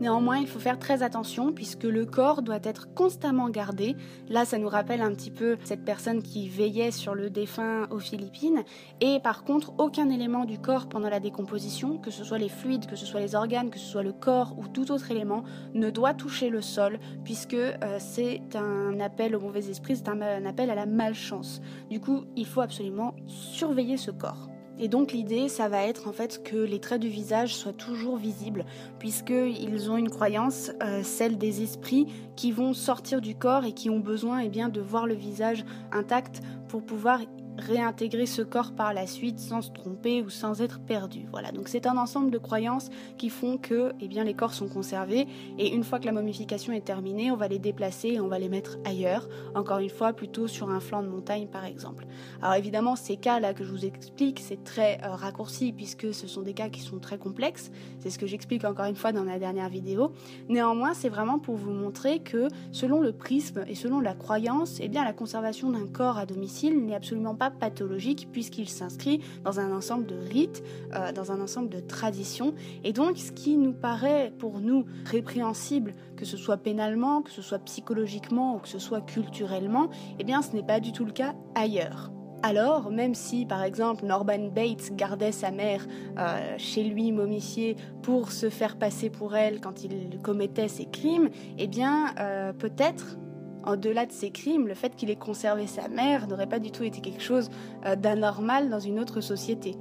Néanmoins, 0.00 0.38
il 0.38 0.46
faut 0.46 0.58
faire 0.58 0.78
très 0.78 1.02
attention 1.02 1.52
puisque 1.52 1.84
le 1.84 2.06
corps 2.06 2.42
doit 2.42 2.58
être 2.62 2.92
constamment 2.94 3.50
gardé. 3.50 3.96
Là, 4.28 4.44
ça 4.44 4.58
nous 4.58 4.68
rappelle 4.68 5.02
un 5.02 5.12
petit 5.14 5.30
peu 5.30 5.58
cette 5.64 5.84
personne 5.84 6.22
qui 6.22 6.48
veillait 6.48 6.90
sur 6.90 7.14
le 7.14 7.28
défunt 7.28 7.86
aux 7.90 7.98
Philippines. 7.98 8.62
Et 9.00 9.20
par 9.20 9.44
contre, 9.44 9.74
aucun 9.78 10.08
élément 10.08 10.46
du 10.46 10.58
corps 10.58 10.88
pendant 10.88 11.10
la 11.10 11.20
décomposition, 11.20 11.98
que 11.98 12.10
ce 12.10 12.24
soit 12.24 12.38
les 12.38 12.48
fluides, 12.48 12.86
que 12.86 12.96
ce 12.96 13.04
soit 13.04 13.20
les 13.20 13.34
organes, 13.34 13.70
que 13.70 13.78
ce 13.78 13.86
soit 13.86 14.02
le 14.02 14.12
corps 14.12 14.54
ou 14.58 14.66
tout 14.68 14.90
autre 14.90 15.10
élément, 15.10 15.44
ne 15.74 15.90
doit 15.90 16.14
toucher 16.14 16.48
le 16.48 16.62
sol 16.62 16.98
puisque 17.24 17.54
euh, 17.54 17.76
c'est 17.98 18.40
un 18.54 18.98
appel 19.00 19.36
au 19.36 19.40
mauvais 19.40 19.68
esprit, 19.68 19.96
c'est 19.96 20.08
un 20.08 20.46
appel 20.46 20.70
à 20.70 20.74
la 20.74 20.86
malchance. 20.86 21.60
Du 21.90 22.00
coup, 22.00 22.24
il 22.36 22.46
faut 22.46 22.62
absolument 22.62 23.14
surveiller 23.26 23.96
ce 23.96 24.10
corps. 24.10 24.49
Et 24.82 24.88
donc 24.88 25.12
l'idée, 25.12 25.50
ça 25.50 25.68
va 25.68 25.84
être 25.84 26.08
en 26.08 26.12
fait 26.12 26.42
que 26.42 26.56
les 26.56 26.80
traits 26.80 27.02
du 27.02 27.08
visage 27.08 27.54
soient 27.54 27.74
toujours 27.74 28.16
visibles, 28.16 28.64
puisqu'ils 28.98 29.90
ont 29.90 29.98
une 29.98 30.08
croyance, 30.08 30.72
euh, 30.82 31.02
celle 31.02 31.36
des 31.36 31.62
esprits, 31.62 32.06
qui 32.34 32.50
vont 32.50 32.72
sortir 32.72 33.20
du 33.20 33.34
corps 33.34 33.66
et 33.66 33.72
qui 33.72 33.90
ont 33.90 34.00
besoin 34.00 34.38
eh 34.38 34.48
bien, 34.48 34.70
de 34.70 34.80
voir 34.80 35.06
le 35.06 35.12
visage 35.12 35.66
intact 35.92 36.40
pour 36.68 36.82
pouvoir 36.82 37.20
réintégrer 37.60 38.26
ce 38.26 38.42
corps 38.42 38.72
par 38.72 38.94
la 38.94 39.06
suite 39.06 39.38
sans 39.38 39.62
se 39.62 39.70
tromper 39.70 40.22
ou 40.22 40.30
sans 40.30 40.60
être 40.60 40.80
perdu. 40.80 41.26
Voilà, 41.30 41.52
donc 41.52 41.68
c'est 41.68 41.86
un 41.86 41.96
ensemble 41.96 42.30
de 42.30 42.38
croyances 42.38 42.90
qui 43.18 43.28
font 43.28 43.58
que 43.58 43.92
eh 44.00 44.08
bien, 44.08 44.24
les 44.24 44.34
corps 44.34 44.54
sont 44.54 44.68
conservés 44.68 45.26
et 45.58 45.72
une 45.72 45.84
fois 45.84 46.00
que 46.00 46.06
la 46.06 46.12
momification 46.12 46.72
est 46.72 46.84
terminée, 46.84 47.30
on 47.30 47.36
va 47.36 47.48
les 47.48 47.58
déplacer 47.58 48.08
et 48.08 48.20
on 48.20 48.28
va 48.28 48.38
les 48.38 48.48
mettre 48.48 48.78
ailleurs, 48.84 49.28
encore 49.54 49.78
une 49.78 49.90
fois 49.90 50.12
plutôt 50.12 50.48
sur 50.48 50.70
un 50.70 50.80
flanc 50.80 51.02
de 51.02 51.08
montagne 51.08 51.46
par 51.46 51.64
exemple. 51.64 52.06
Alors 52.42 52.54
évidemment, 52.54 52.96
ces 52.96 53.16
cas-là 53.16 53.54
que 53.54 53.64
je 53.64 53.70
vous 53.70 53.84
explique, 53.84 54.40
c'est 54.40 54.64
très 54.64 54.98
euh, 55.04 55.14
raccourci 55.14 55.72
puisque 55.72 56.12
ce 56.14 56.26
sont 56.26 56.42
des 56.42 56.54
cas 56.54 56.68
qui 56.68 56.80
sont 56.80 56.98
très 56.98 57.18
complexes, 57.18 57.70
c'est 57.98 58.10
ce 58.10 58.18
que 58.18 58.26
j'explique 58.26 58.64
encore 58.64 58.86
une 58.86 58.96
fois 58.96 59.12
dans 59.12 59.24
la 59.24 59.38
dernière 59.38 59.68
vidéo. 59.68 60.12
Néanmoins, 60.48 60.94
c'est 60.94 61.08
vraiment 61.08 61.38
pour 61.38 61.56
vous 61.56 61.72
montrer 61.72 62.20
que 62.20 62.48
selon 62.72 63.00
le 63.00 63.12
prisme 63.12 63.64
et 63.66 63.74
selon 63.74 64.00
la 64.00 64.14
croyance, 64.14 64.78
eh 64.80 64.88
bien, 64.88 65.04
la 65.04 65.12
conservation 65.12 65.70
d'un 65.70 65.86
corps 65.86 66.18
à 66.18 66.26
domicile 66.26 66.84
n'est 66.84 66.94
absolument 66.94 67.34
pas 67.34 67.49
pathologique 67.50 68.28
puisqu'il 68.32 68.68
s'inscrit 68.68 69.20
dans 69.44 69.60
un 69.60 69.72
ensemble 69.72 70.06
de 70.06 70.16
rites, 70.16 70.62
euh, 70.94 71.12
dans 71.12 71.32
un 71.32 71.40
ensemble 71.40 71.68
de 71.68 71.80
traditions. 71.80 72.54
Et 72.84 72.92
donc, 72.92 73.18
ce 73.18 73.32
qui 73.32 73.56
nous 73.56 73.72
paraît 73.72 74.32
pour 74.38 74.60
nous 74.60 74.84
répréhensible, 75.04 75.94
que 76.16 76.24
ce 76.24 76.36
soit 76.36 76.56
pénalement, 76.56 77.22
que 77.22 77.30
ce 77.30 77.42
soit 77.42 77.58
psychologiquement 77.60 78.56
ou 78.56 78.58
que 78.58 78.68
ce 78.68 78.78
soit 78.78 79.00
culturellement, 79.00 79.90
eh 80.18 80.24
bien, 80.24 80.42
ce 80.42 80.52
n'est 80.52 80.62
pas 80.62 80.80
du 80.80 80.92
tout 80.92 81.04
le 81.04 81.12
cas 81.12 81.34
ailleurs. 81.54 82.10
Alors, 82.42 82.90
même 82.90 83.14
si 83.14 83.44
par 83.44 83.62
exemple 83.62 84.06
Norman 84.06 84.48
Bates 84.48 84.94
gardait 84.96 85.32
sa 85.32 85.50
mère 85.50 85.86
euh, 86.18 86.54
chez 86.56 86.84
lui 86.84 87.12
momifiée 87.12 87.76
pour 88.02 88.32
se 88.32 88.48
faire 88.48 88.76
passer 88.76 89.10
pour 89.10 89.36
elle 89.36 89.60
quand 89.60 89.84
il 89.84 90.18
commettait 90.22 90.68
ses 90.68 90.86
crimes, 90.86 91.28
eh 91.58 91.66
bien 91.66 92.14
euh, 92.18 92.52
peut-être 92.54 93.18
au-delà 93.66 94.06
de 94.06 94.12
ses 94.12 94.30
crimes, 94.30 94.66
le 94.66 94.74
fait 94.74 94.94
qu'il 94.96 95.10
ait 95.10 95.16
conservé 95.16 95.66
sa 95.66 95.88
mère 95.88 96.26
n'aurait 96.28 96.48
pas 96.48 96.58
du 96.58 96.70
tout 96.70 96.84
été 96.84 97.00
quelque 97.00 97.22
chose 97.22 97.50
euh, 97.86 97.96
d'anormal 97.96 98.70
dans 98.70 98.80
une 98.80 98.98
autre 98.98 99.20
société. 99.20 99.76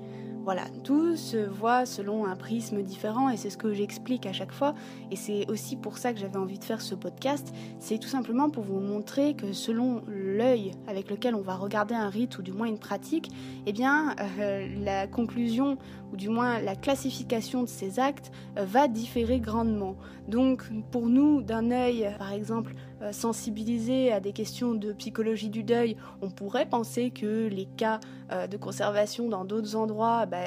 Voilà, 0.46 0.64
tout 0.84 1.16
se 1.16 1.38
voit 1.38 1.86
selon 1.86 2.26
un 2.26 2.36
prisme 2.36 2.82
différent 2.82 3.30
et 3.30 3.38
c'est 3.38 3.50
ce 3.50 3.58
que 3.58 3.74
j'explique 3.74 4.26
à 4.26 4.34
chaque 4.34 4.54
fois 4.54 4.74
et 5.12 5.16
c'est 5.16 5.48
aussi 5.48 5.76
pour 5.76 5.98
ça 5.98 6.14
que 6.14 6.20
j'avais 6.20 6.38
envie 6.38 6.58
de 6.58 6.64
faire 6.64 6.82
ce 6.82 6.96
podcast, 6.96 7.54
c'est 7.78 8.00
tout 8.00 8.08
simplement 8.08 8.50
pour 8.50 8.64
vous 8.64 8.80
montrer 8.80 9.36
que 9.36 9.52
selon 9.52 10.02
l'œil 10.08 10.72
avec 10.88 11.12
lequel 11.12 11.36
on 11.36 11.42
va 11.42 11.56
regarder 11.56 11.94
un 11.94 12.10
rite 12.10 12.40
ou 12.40 12.42
du 12.42 12.54
moins 12.54 12.68
une 12.68 12.80
pratique, 12.80 13.30
eh 13.68 13.74
bien 13.74 14.16
euh, 14.40 14.68
la 14.84 15.08
conclusion 15.08 15.78
ou 16.12 16.16
du 16.16 16.30
moins 16.30 16.60
la 16.60 16.76
classification 16.76 17.62
de 17.62 17.70
ces 17.70 18.00
actes 18.00 18.32
euh, 18.58 18.64
va 18.64 18.88
différer 18.88 19.40
grandement. 19.40 19.98
Donc 20.30 20.64
pour 20.90 21.10
nous 21.10 21.42
d'un 21.42 21.70
œil 21.70 22.10
par 22.18 22.32
exemple 22.32 22.74
euh, 23.02 23.12
sensibilisé 23.12 24.12
à 24.12 24.20
des 24.20 24.34
questions 24.34 24.74
de 24.74 24.94
psychologie 24.94 25.50
du 25.50 25.64
deuil, 25.64 25.96
on 26.22 26.30
pourrait 26.30 26.68
penser 26.68 27.12
que 27.12 27.48
les 27.48 27.66
cas 27.66 28.00
de 28.30 28.58
conservation 28.58 29.28
dans 29.28 29.44
d'autres 29.44 29.76
endroits 29.76 30.28
bah, 30.28 30.38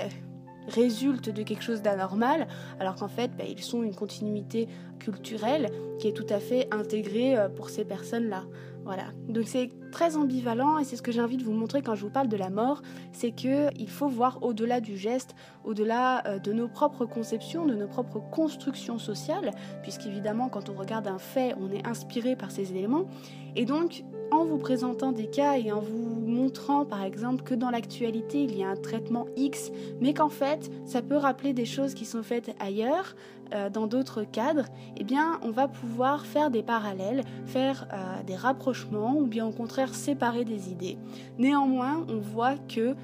résultent 0.68 1.31
de 1.31 1.42
quelque 1.42 1.62
chose 1.62 1.83
d'anormal, 1.83 2.46
alors 2.81 2.94
qu'en 2.96 3.09
fait, 3.09 3.31
bah, 3.37 3.44
ils 3.48 3.62
sont 3.62 3.83
une 3.83 3.94
continuité 3.94 4.68
culturelle 4.98 5.68
qui 5.98 6.09
est 6.09 6.12
tout 6.12 6.27
à 6.29 6.38
fait 6.38 6.68
intégrée 6.70 7.37
euh, 7.37 7.48
pour 7.48 7.70
ces 7.70 7.85
personnes-là. 7.85 8.44
Voilà. 8.85 9.05
Donc 9.29 9.46
c'est 9.46 9.70
très 9.92 10.16
ambivalent 10.16 10.79
et 10.79 10.85
c'est 10.85 10.96
ce 10.96 11.03
que 11.03 11.12
j'ai 11.12 11.20
envie 11.20 11.37
de 11.37 11.44
vous 11.44 11.53
montrer 11.53 11.83
quand 11.83 11.94
je 11.94 12.03
vous 12.03 12.11
parle 12.11 12.29
de 12.29 12.37
la 12.37 12.51
mort, 12.51 12.83
c'est 13.12 13.31
que 13.31 13.72
il 13.79 13.88
faut 13.88 14.09
voir 14.09 14.38
au-delà 14.42 14.81
du 14.81 14.96
geste, 14.96 15.37
au-delà 15.64 16.27
euh, 16.27 16.38
de 16.40 16.53
nos 16.53 16.66
propres 16.66 17.07
conceptions, 17.07 17.64
de 17.64 17.75
nos 17.75 17.87
propres 17.87 18.18
constructions 18.18 18.98
sociales, 18.98 19.53
puisqu'évidemment 19.83 20.48
quand 20.48 20.68
on 20.68 20.75
regarde 20.75 21.07
un 21.07 21.18
fait, 21.18 21.55
on 21.61 21.70
est 21.70 21.87
inspiré 21.87 22.35
par 22.35 22.51
ces 22.51 22.72
éléments. 22.72 23.07
Et 23.55 23.66
donc 23.66 24.05
en 24.33 24.45
vous 24.47 24.57
présentant 24.57 25.12
des 25.12 25.27
cas 25.27 25.59
et 25.59 25.71
en 25.71 25.81
vous 25.81 26.27
montrant 26.27 26.87
par 26.87 27.05
exemple 27.05 27.42
que 27.45 27.55
dans 27.55 27.71
l'actualité 27.71 28.42
il 28.42 28.57
y 28.57 28.64
a 28.64 28.68
un 28.68 28.77
traitement 28.77 29.27
X, 29.37 29.71
mais 30.01 30.14
qu'en 30.14 30.31
fait 30.31 30.71
ça 30.87 31.03
peut 31.03 31.16
rappeler 31.16 31.53
des 31.53 31.66
choses 31.66 31.92
qui 31.92 32.07
sont 32.07 32.23
faites 32.23 32.55
ailleurs, 32.59 33.14
euh, 33.55 33.68
dans 33.68 33.87
d'autres 33.87 34.25
cadres, 34.25 34.64
eh 34.97 35.05
bien 35.05 35.38
on 35.42 35.51
va 35.51 35.68
pouvoir 35.68 36.25
faire 36.25 36.51
des 36.51 36.62
parallèles, 36.62 37.23
faire 37.45 37.87
euh, 37.92 38.23
des 38.27 38.37
rapprochements 38.37 39.16
ou 39.16 39.27
bien 39.27 39.47
au 39.47 39.53
contraire 39.53 39.95
séparer 39.95 40.47
des 40.47 40.71
idées. 40.71 40.97
Néanmoins, 41.38 42.07
on 42.09 42.18
voit 42.18 42.57
que 42.57 42.95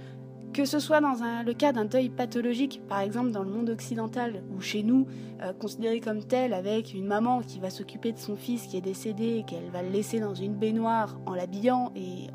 que 0.59 0.65
ce 0.65 0.81
soit 0.81 1.01
dans 1.01 1.15
le 1.47 1.53
cas 1.53 1.73
d'un 1.73 1.85
deuil 1.85 2.09
pathologique, 2.09 2.83
par 2.89 2.99
exemple 2.99 3.31
dans 3.31 3.45
le 3.45 3.49
monde 3.49 3.71
occidental 3.71 4.43
ou 4.53 4.61
chez 4.61 4.83
nous, 4.83 5.07
euh, 5.41 5.53
considéré 5.53 6.01
comme 6.01 6.25
tel 6.25 6.53
avec 6.53 6.95
une 6.95 7.07
maman 7.07 7.43
qui 7.43 7.61
va 7.61 7.71
s'occuper 7.71 8.11
de 8.11 8.19
son 8.19 8.35
fils 8.35 8.67
qui 8.67 8.77
est 8.77 8.81
décédé, 8.81 9.45
qu'elle 9.47 9.71
va 9.71 9.85
le 9.85 9.91
laisser 9.91 10.19
dans 10.19 10.35
une 10.35 10.55
baignoire 10.55 11.17
en 11.27 11.35
l'habillant 11.37 11.93
et 11.95 12.27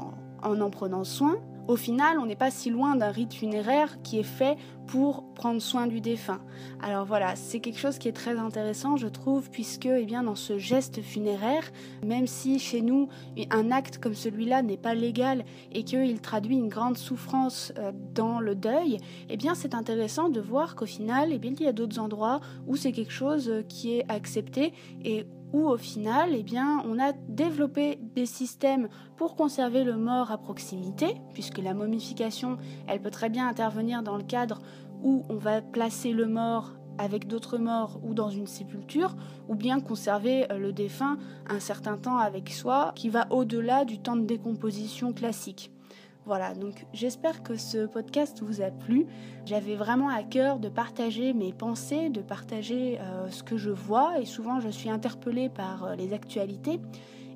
en 0.42 0.62
en 0.62 0.70
prenant 0.70 1.04
soin, 1.04 1.36
au 1.68 1.76
final, 1.76 2.20
on 2.20 2.26
n'est 2.26 2.36
pas 2.36 2.52
si 2.52 2.70
loin 2.70 2.96
d'un 2.96 3.12
rite 3.12 3.34
funéraire 3.34 4.02
qui 4.04 4.20
est 4.20 4.24
fait 4.24 4.58
pour 4.86 5.24
prendre 5.34 5.62
soin 5.62 5.88
du 5.88 6.02
défunt. 6.02 6.42
Alors 6.82 7.06
voilà, 7.06 7.36
c'est 7.38 7.60
quelque 7.60 7.80
chose 7.80 7.98
qui 7.98 8.10
est 8.10 8.14
très 8.14 8.38
intéressant, 8.38 8.98
je 8.98 9.08
trouve, 9.08 9.50
puisque 9.50 9.86
eh 9.86 10.06
bien, 10.06 10.24
dans 10.24 10.36
ce 10.36 10.58
geste 10.58 11.02
funéraire, 11.02 11.64
même 12.06 12.28
si 12.28 12.60
chez 12.60 12.82
nous, 12.82 13.08
un 13.50 13.72
acte 13.72 13.98
comme 13.98 14.14
celui-là 14.14 14.62
n'est 14.62 14.78
pas 14.78 14.94
légal 14.94 15.46
et 15.72 15.84
qu'il 15.84 16.20
traduit 16.20 16.58
une 16.58 16.68
grande 16.68 16.98
souffrance 16.98 17.72
euh, 17.78 17.92
dans 18.14 18.40
le 18.40 18.56
deuil, 18.56 18.98
eh 19.30 19.38
bien, 19.38 19.56
c'est 19.56 19.74
intéressant 19.74 20.30
de 20.30 20.42
voir 20.42 20.76
qu'au 20.76 20.86
final, 20.86 21.30
eh 21.32 21.40
bien, 21.40 21.54
il 21.58 21.64
y 21.64 21.68
a 21.68 21.74
d'autres 21.74 22.00
endroits 22.00 22.42
où 22.68 22.76
c'est 22.76 22.92
quelque 22.92 23.14
chose 23.14 23.50
euh, 23.50 23.64
qui 23.64 23.96
est 23.98 24.06
accepté 24.10 24.74
et 25.06 25.26
où 25.54 25.68
au 25.68 25.78
final, 25.78 26.32
eh 26.34 26.44
bien, 26.44 26.84
on 26.86 27.00
a 27.00 27.14
développé 27.14 28.00
des 28.16 28.26
systèmes 28.26 28.90
pour 29.16 29.36
conserver 29.36 29.84
le 29.84 29.96
mort 29.96 30.32
à 30.32 30.38
proximité, 30.38 31.16
puisque 31.34 31.60
la 31.60 31.74
momification, 31.74 32.58
elle 32.88 33.02
peut 33.02 33.12
très 33.12 33.30
bien 33.30 33.48
intervenir 33.48 34.04
dans 34.04 34.18
le 34.18 34.24
cadre 34.24 34.62
où 35.04 35.24
on 35.30 35.36
va 35.36 35.62
placer 35.62 36.12
le 36.12 36.28
mort 36.28 36.74
avec 36.98 37.28
d'autres 37.28 37.58
morts 37.58 38.00
ou 38.04 38.14
dans 38.14 38.30
une 38.30 38.48
sépulture, 38.48 39.16
ou 39.48 39.56
bien 39.56 39.80
conserver 39.80 40.52
euh, 40.52 40.58
le 40.58 40.74
défunt 40.74 41.18
un 41.48 41.60
certain 41.60 41.98
temps 41.98 42.18
avec 42.18 42.50
soi, 42.50 42.92
qui 42.96 43.10
va 43.10 43.28
au-delà 43.32 43.86
du 43.86 44.00
temps 44.00 44.16
de 44.16 44.26
décomposition 44.26 45.14
classique. 45.14 45.73
Voilà, 46.26 46.54
donc 46.54 46.86
j'espère 46.94 47.44
que 47.44 47.58
ce 47.58 47.86
podcast 47.86 48.42
vous 48.42 48.62
a 48.62 48.72
plu. 48.72 49.08
J'avais 49.46 49.76
vraiment 49.76 50.08
à 50.08 50.24
cœur 50.24 50.60
de 50.60 50.70
partager 50.70 51.34
mes 51.34 51.52
pensées, 51.52 52.10
de 52.10 52.22
partager 52.22 52.98
euh, 53.02 53.30
ce 53.30 53.44
que 53.44 53.58
je 53.58 53.72
vois 53.72 54.20
et 54.20 54.26
souvent 54.26 54.62
je 54.62 54.70
suis 54.70 54.90
interpellée 54.90 55.50
par 55.50 55.84
euh, 55.84 55.96
les 55.96 56.14
actualités 56.14 56.80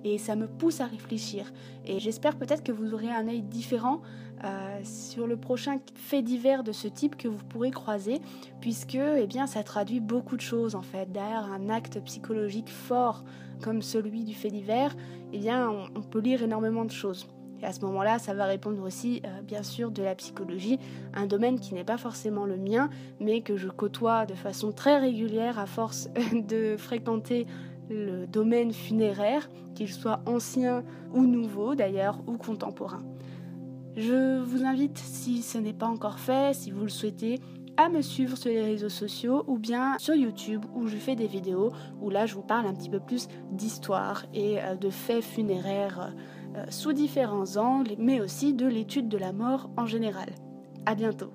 et 0.06 0.18
ça 0.18 0.38
me 0.38 0.48
pousse 0.48 0.80
à 0.80 0.86
réfléchir. 0.86 1.52
Et 1.86 2.00
j'espère 2.00 2.38
peut-être 2.38 2.64
que 2.64 2.72
vous 2.72 2.94
aurez 2.94 3.10
un 3.10 3.28
œil 3.28 3.42
différent 3.42 4.02
euh, 4.46 4.80
sur 4.84 5.28
le 5.28 5.36
prochain 5.36 5.80
fait 5.96 6.22
divers 6.22 6.64
de 6.64 6.72
ce 6.72 6.88
type 6.88 7.18
que 7.18 7.28
vous 7.28 7.44
pourrez 7.44 7.72
croiser, 7.72 8.22
puisque 8.62 8.96
eh 8.96 9.28
bien, 9.28 9.48
ça 9.48 9.64
traduit 9.64 10.00
beaucoup 10.00 10.38
de 10.38 10.42
choses 10.42 10.76
en 10.76 10.82
fait. 10.82 11.12
Derrière 11.12 11.52
un 11.52 11.70
acte 11.70 12.00
psychologique 12.06 12.70
fort 12.70 13.26
comme 13.62 13.82
celui 13.82 14.24
du 14.24 14.34
fait 14.36 14.52
divers, 14.52 14.96
eh 15.34 15.40
bien, 15.40 15.70
on 15.94 16.02
peut 16.02 16.20
lire 16.20 16.44
énormément 16.44 16.86
de 16.86 16.92
choses. 16.92 17.28
Et 17.62 17.66
à 17.66 17.72
ce 17.72 17.82
moment-là, 17.82 18.20
ça 18.20 18.34
va 18.34 18.46
répondre 18.46 18.84
aussi, 18.84 19.22
euh, 19.26 19.42
bien 19.42 19.64
sûr, 19.64 19.92
de 19.92 20.04
la 20.04 20.16
psychologie, 20.16 20.80
un 21.14 21.26
domaine 21.26 21.60
qui 21.60 21.74
n'est 21.74 21.84
pas 21.84 21.98
forcément 21.98 22.46
le 22.46 22.58
mien, 22.58 22.90
mais 23.20 23.42
que 23.42 23.58
je 23.58 23.68
côtoie 23.68 24.26
de 24.26 24.36
façon 24.36 24.72
très 24.72 24.98
régulière 24.98 25.60
à 25.60 25.66
force 25.66 26.10
de 26.34 26.76
fréquenter 26.78 27.48
le 27.90 28.28
domaine 28.28 28.74
funéraire, 28.74 29.50
qu'il 29.74 29.92
soit 29.92 30.22
ancien 30.26 30.84
ou 31.14 31.26
nouveau 31.26 31.76
d'ailleurs, 31.76 32.20
ou 32.28 32.38
contemporain. 32.38 33.04
Je 33.96 34.40
vous 34.42 34.64
invite, 34.64 34.98
si 34.98 35.42
ce 35.42 35.58
n'est 35.58 35.74
pas 35.74 35.88
encore 35.88 36.20
fait, 36.20 36.54
si 36.54 36.70
vous 36.70 36.84
le 36.84 36.90
souhaitez, 36.90 37.40
à 37.78 37.90
me 37.90 38.02
suivre 38.02 38.38
sur 38.38 38.50
les 38.50 38.64
réseaux 38.64 38.90
sociaux 38.90 39.44
ou 39.48 39.58
bien 39.58 39.98
sur 40.00 40.16
YouTube 40.16 40.66
où 40.76 40.88
je 40.88 40.98
fais 40.98 41.16
des 41.16 41.28
vidéos 41.28 41.72
où 42.02 42.10
là 42.10 42.26
je 42.26 42.34
vous 42.34 42.42
parle 42.42 42.66
un 42.66 42.74
petit 42.74 42.90
peu 42.90 43.00
plus 43.00 43.28
d'histoire 43.52 44.26
et 44.34 44.60
euh, 44.60 44.76
de 44.76 44.90
faits 44.90 45.24
funéraires 45.24 46.00
euh, 46.02 46.12
sous 46.70 46.94
différents 46.94 47.58
angles, 47.58 47.96
mais 47.98 48.22
aussi 48.22 48.54
de 48.54 48.68
l'étude 48.68 49.08
de 49.10 49.18
la 49.18 49.34
mort 49.34 49.70
en 49.78 49.86
général. 49.86 50.30
À 50.86 50.96
bientôt. 50.96 51.32